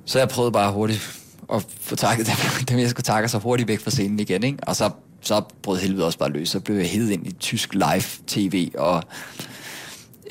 [0.06, 1.22] så jeg prøvede bare hurtigt
[1.54, 2.36] at få takket dem,
[2.70, 4.58] dem, jeg skulle takke, så hurtigt væk fra scenen igen, ikke?
[4.68, 4.90] Og så,
[5.22, 6.50] så brød helvede også bare løs.
[6.50, 9.04] Så blev jeg hævet ind i tysk live-tv, og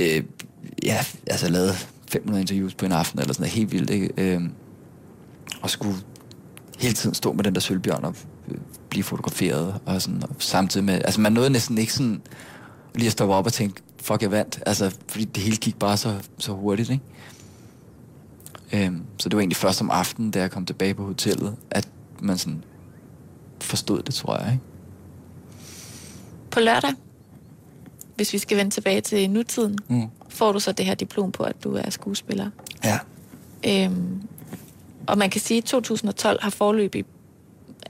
[0.01, 0.23] øh,
[0.83, 1.75] ja, altså lavede
[2.11, 4.11] 500 interviews på en aften, eller sådan noget helt vildt, ikke?
[4.17, 4.41] Øh,
[5.63, 5.97] og skulle
[6.79, 8.15] hele tiden stå med den der sølvbjørn og
[8.49, 8.59] øh,
[8.91, 12.23] blive fotograferet, og sådan, og samtidig med, altså man nåede næsten ikke sådan
[12.95, 15.97] lige at stoppe op og tænke, fuck, jeg vandt, altså, fordi det hele gik bare
[15.97, 17.05] så, så hurtigt, ikke?
[18.73, 21.89] Øhm, så det var egentlig først om aftenen, da jeg kom tilbage på hotellet, at
[22.21, 22.65] man sådan
[23.61, 24.53] forstod det, tror jeg.
[24.53, 24.65] Ikke?
[26.51, 26.91] På lørdag,
[28.17, 30.07] hvis vi skal vende tilbage til nutiden, Mm.
[30.29, 32.51] får du så det her diplom på, at du er skuespiller.
[32.85, 32.99] Ja.
[33.67, 34.23] Øhm,
[35.07, 37.05] og man kan sige, at 2012 har forløbig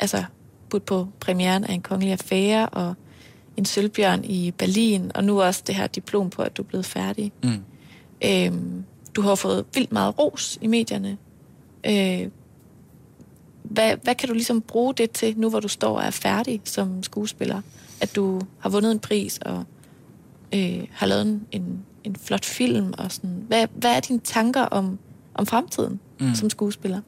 [0.01, 0.25] altså,
[0.71, 2.95] budt på premieren af en kongelig affære og
[3.57, 6.87] en sølvbjørn i Berlin, og nu også det her diplom på, at du er blevet
[6.87, 7.33] færdig.
[7.43, 7.63] Mm.
[8.25, 8.85] Øhm,
[9.17, 11.17] du har fået vildt meget ros i medierne.
[11.87, 12.29] Øh,
[13.63, 16.61] hvad, hvad kan du ligesom bruge det til, nu hvor du står og er færdig
[16.65, 17.61] som skuespiller?
[18.01, 19.65] At du har vundet en pris og
[20.55, 22.93] øh, har lavet en, en, en flot film.
[22.99, 23.45] Og sådan.
[23.49, 24.99] Hvad, hvad er dine tanker om,
[25.35, 26.35] om fremtiden Mm.
[26.35, 27.01] som skuespiller?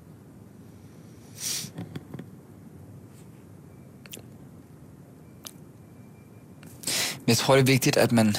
[7.27, 8.35] Jeg tror, det er vigtigt, at man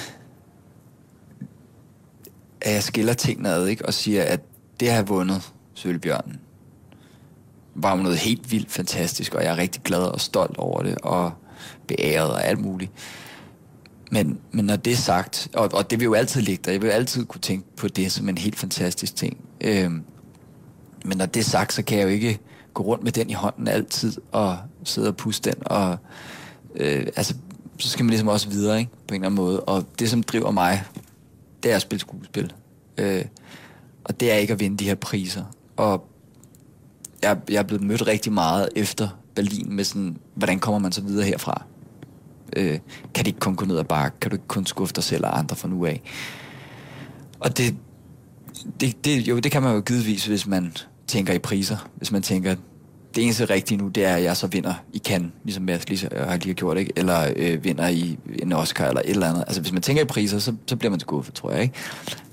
[2.62, 3.86] at jeg skiller tingene ad, ikke?
[3.86, 4.41] Og siger, at
[4.80, 6.39] det at have vundet Sølvbjørnen
[7.76, 11.32] var noget helt vildt fantastisk, og jeg er rigtig glad og stolt over det, og
[11.88, 12.91] beæret og alt muligt.
[14.10, 16.82] Men, men når det er sagt, og, og det vil jo altid ligge der, jeg
[16.82, 19.38] vil jo altid kunne tænke på det som en helt fantastisk ting.
[19.62, 20.03] Øhm,
[21.05, 22.39] men når det er sagt, så kan jeg jo ikke
[22.74, 25.97] gå rundt med den i hånden altid, og sidde og puste den, og
[26.76, 27.36] øh, altså,
[27.78, 28.91] så skal man ligesom også videre, ikke?
[28.91, 29.60] På en eller anden måde.
[29.60, 30.84] Og det, som driver mig,
[31.64, 32.53] det er at spille skuespil.
[32.97, 33.26] Øh,
[34.03, 35.43] og det er ikke at vinde de her priser.
[35.78, 36.07] Og
[37.22, 41.01] jeg, jeg er blevet mødt rigtig meget efter Berlin med sådan, hvordan kommer man så
[41.01, 41.64] videre herfra?
[42.56, 42.80] Øh,
[43.14, 44.20] kan det ikke kun gå ned ad bakke?
[44.20, 46.02] Kan du ikke kun skuffe dig selv og andre fra nu af?
[47.39, 47.76] Og det,
[48.80, 50.74] det, det, jo, det kan man jo givetvis, hvis man
[51.08, 51.89] tænker i priser.
[51.95, 52.56] Hvis man tænker,
[53.16, 56.10] det eneste rigtige nu, det er, at jeg så vinder i Cannes, ligesom jeg lige,
[56.12, 56.93] jeg har lige gjort, ikke?
[56.95, 59.43] eller øh, vinder i en Oscar, eller et eller andet.
[59.47, 61.62] Altså, hvis man tænker i priser, så, så bliver man skuffet, tror jeg.
[61.62, 61.74] ikke.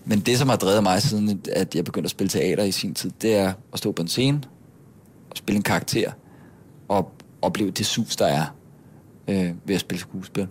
[0.05, 2.95] Men det, som har drevet mig siden, at jeg begyndte at spille teater i sin
[2.95, 4.41] tid, det er at stå på en scene,
[5.31, 6.11] og spille en karakter,
[6.89, 7.13] og
[7.43, 8.45] opleve det sus, der er
[9.29, 10.49] øh, ved at spille skuespil.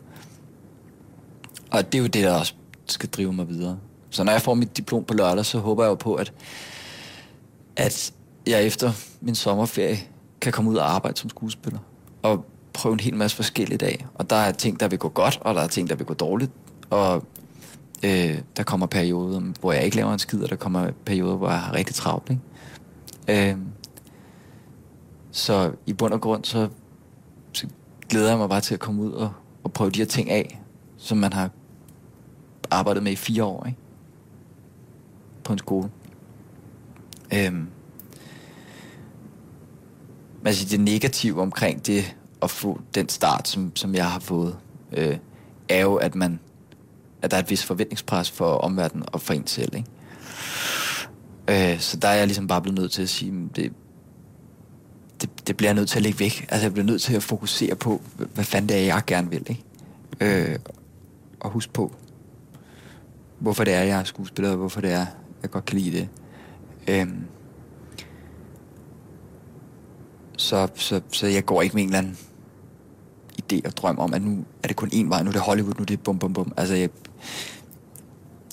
[1.71, 2.53] Og det er jo det, der også
[2.86, 3.78] skal drive mig videre.
[4.09, 6.34] Så når jeg får mit diplom på lørdag, så håber jeg jo på, at,
[7.76, 8.13] at
[8.47, 9.97] jeg efter min sommerferie
[10.41, 11.80] kan komme ud og arbejde som skuespiller.
[12.21, 14.05] Og prøve en hel masse forskelligt af.
[14.15, 16.13] Og der er ting, der vil gå godt, og der er ting, der vil gå
[16.13, 16.51] dårligt.
[16.89, 17.23] Og
[18.03, 21.49] øh, der kommer perioder, hvor jeg ikke laver en skid, og der kommer perioder, hvor
[21.49, 22.30] jeg har rigtig travlt.
[22.30, 23.51] Ikke?
[23.51, 23.57] Øh,
[25.32, 26.69] så i bund og grund, så, så
[28.10, 29.32] glæder jeg mig bare til at komme ud og,
[29.64, 30.62] og prøve de her ting af,
[30.97, 31.49] som man har
[32.72, 33.80] arbejdet med i fire år, ikke?
[35.43, 35.89] På en skole.
[37.34, 37.68] Øhm.
[40.38, 44.58] Men altså det negative omkring det at få den start, som, som jeg har fået,
[44.91, 45.18] øh,
[45.70, 46.39] er jo, at man
[47.22, 51.74] at der er et vis forventningspres for omverdenen og for en selv, ikke?
[51.74, 53.74] Øh, så der er jeg ligesom bare blevet nødt til at sige, det,
[55.47, 56.45] det, bliver jeg nødt til at lægge væk.
[56.49, 58.01] Altså jeg bliver nødt til at fokusere på,
[58.33, 59.63] hvad fanden det er, jeg gerne vil, ikke?
[60.21, 60.59] Øh,
[61.39, 61.95] og huske på,
[63.39, 65.05] hvorfor det er, jeg er skuespiller, og hvorfor det er,
[65.41, 66.09] jeg godt kan lide det.
[66.87, 67.07] Øh,
[70.37, 72.17] så, så, så jeg går ikke med en eller anden
[73.43, 75.73] idé og drøm om, at nu er det kun én vej, nu er det Hollywood,
[75.73, 76.53] nu er det bum bum bum.
[76.57, 76.89] Altså jeg,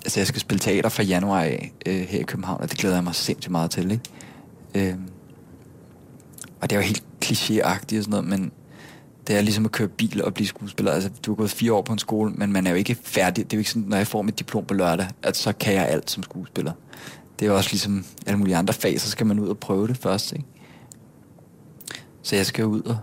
[0.04, 2.96] altså jeg skal spille teater fra januar af øh, her i København, og det glæder
[2.96, 4.90] jeg mig sindssygt meget til, ikke?
[4.90, 4.94] Øh,
[6.62, 8.52] og det er jo helt klichéagtigt og sådan noget, men
[9.26, 10.92] det er ligesom at køre bil og blive skuespiller.
[10.92, 13.44] Altså, du har gået fire år på en skole, men man er jo ikke færdig.
[13.44, 15.74] Det er jo ikke sådan, når jeg får mit diplom på lørdag, at så kan
[15.74, 16.72] jeg alt som skuespiller.
[17.38, 19.88] Det er jo også ligesom alle mulige andre fag, så skal man ud og prøve
[19.88, 20.44] det først, ikke?
[22.22, 22.98] Så jeg skal ud og,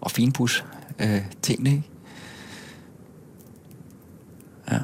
[0.00, 0.64] og finpudse
[0.98, 1.90] øh, tingene, ikke?
[4.70, 4.78] Ja.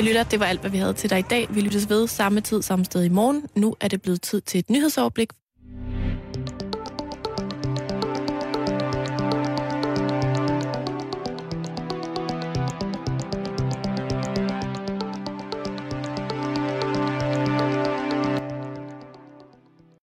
[0.00, 1.46] Kære lytter, det var alt, hvad vi havde til dig i dag.
[1.50, 3.42] Vi lyttes ved samme tid, samme sted i morgen.
[3.54, 5.32] Nu er det blevet tid til et nyhedsoverblik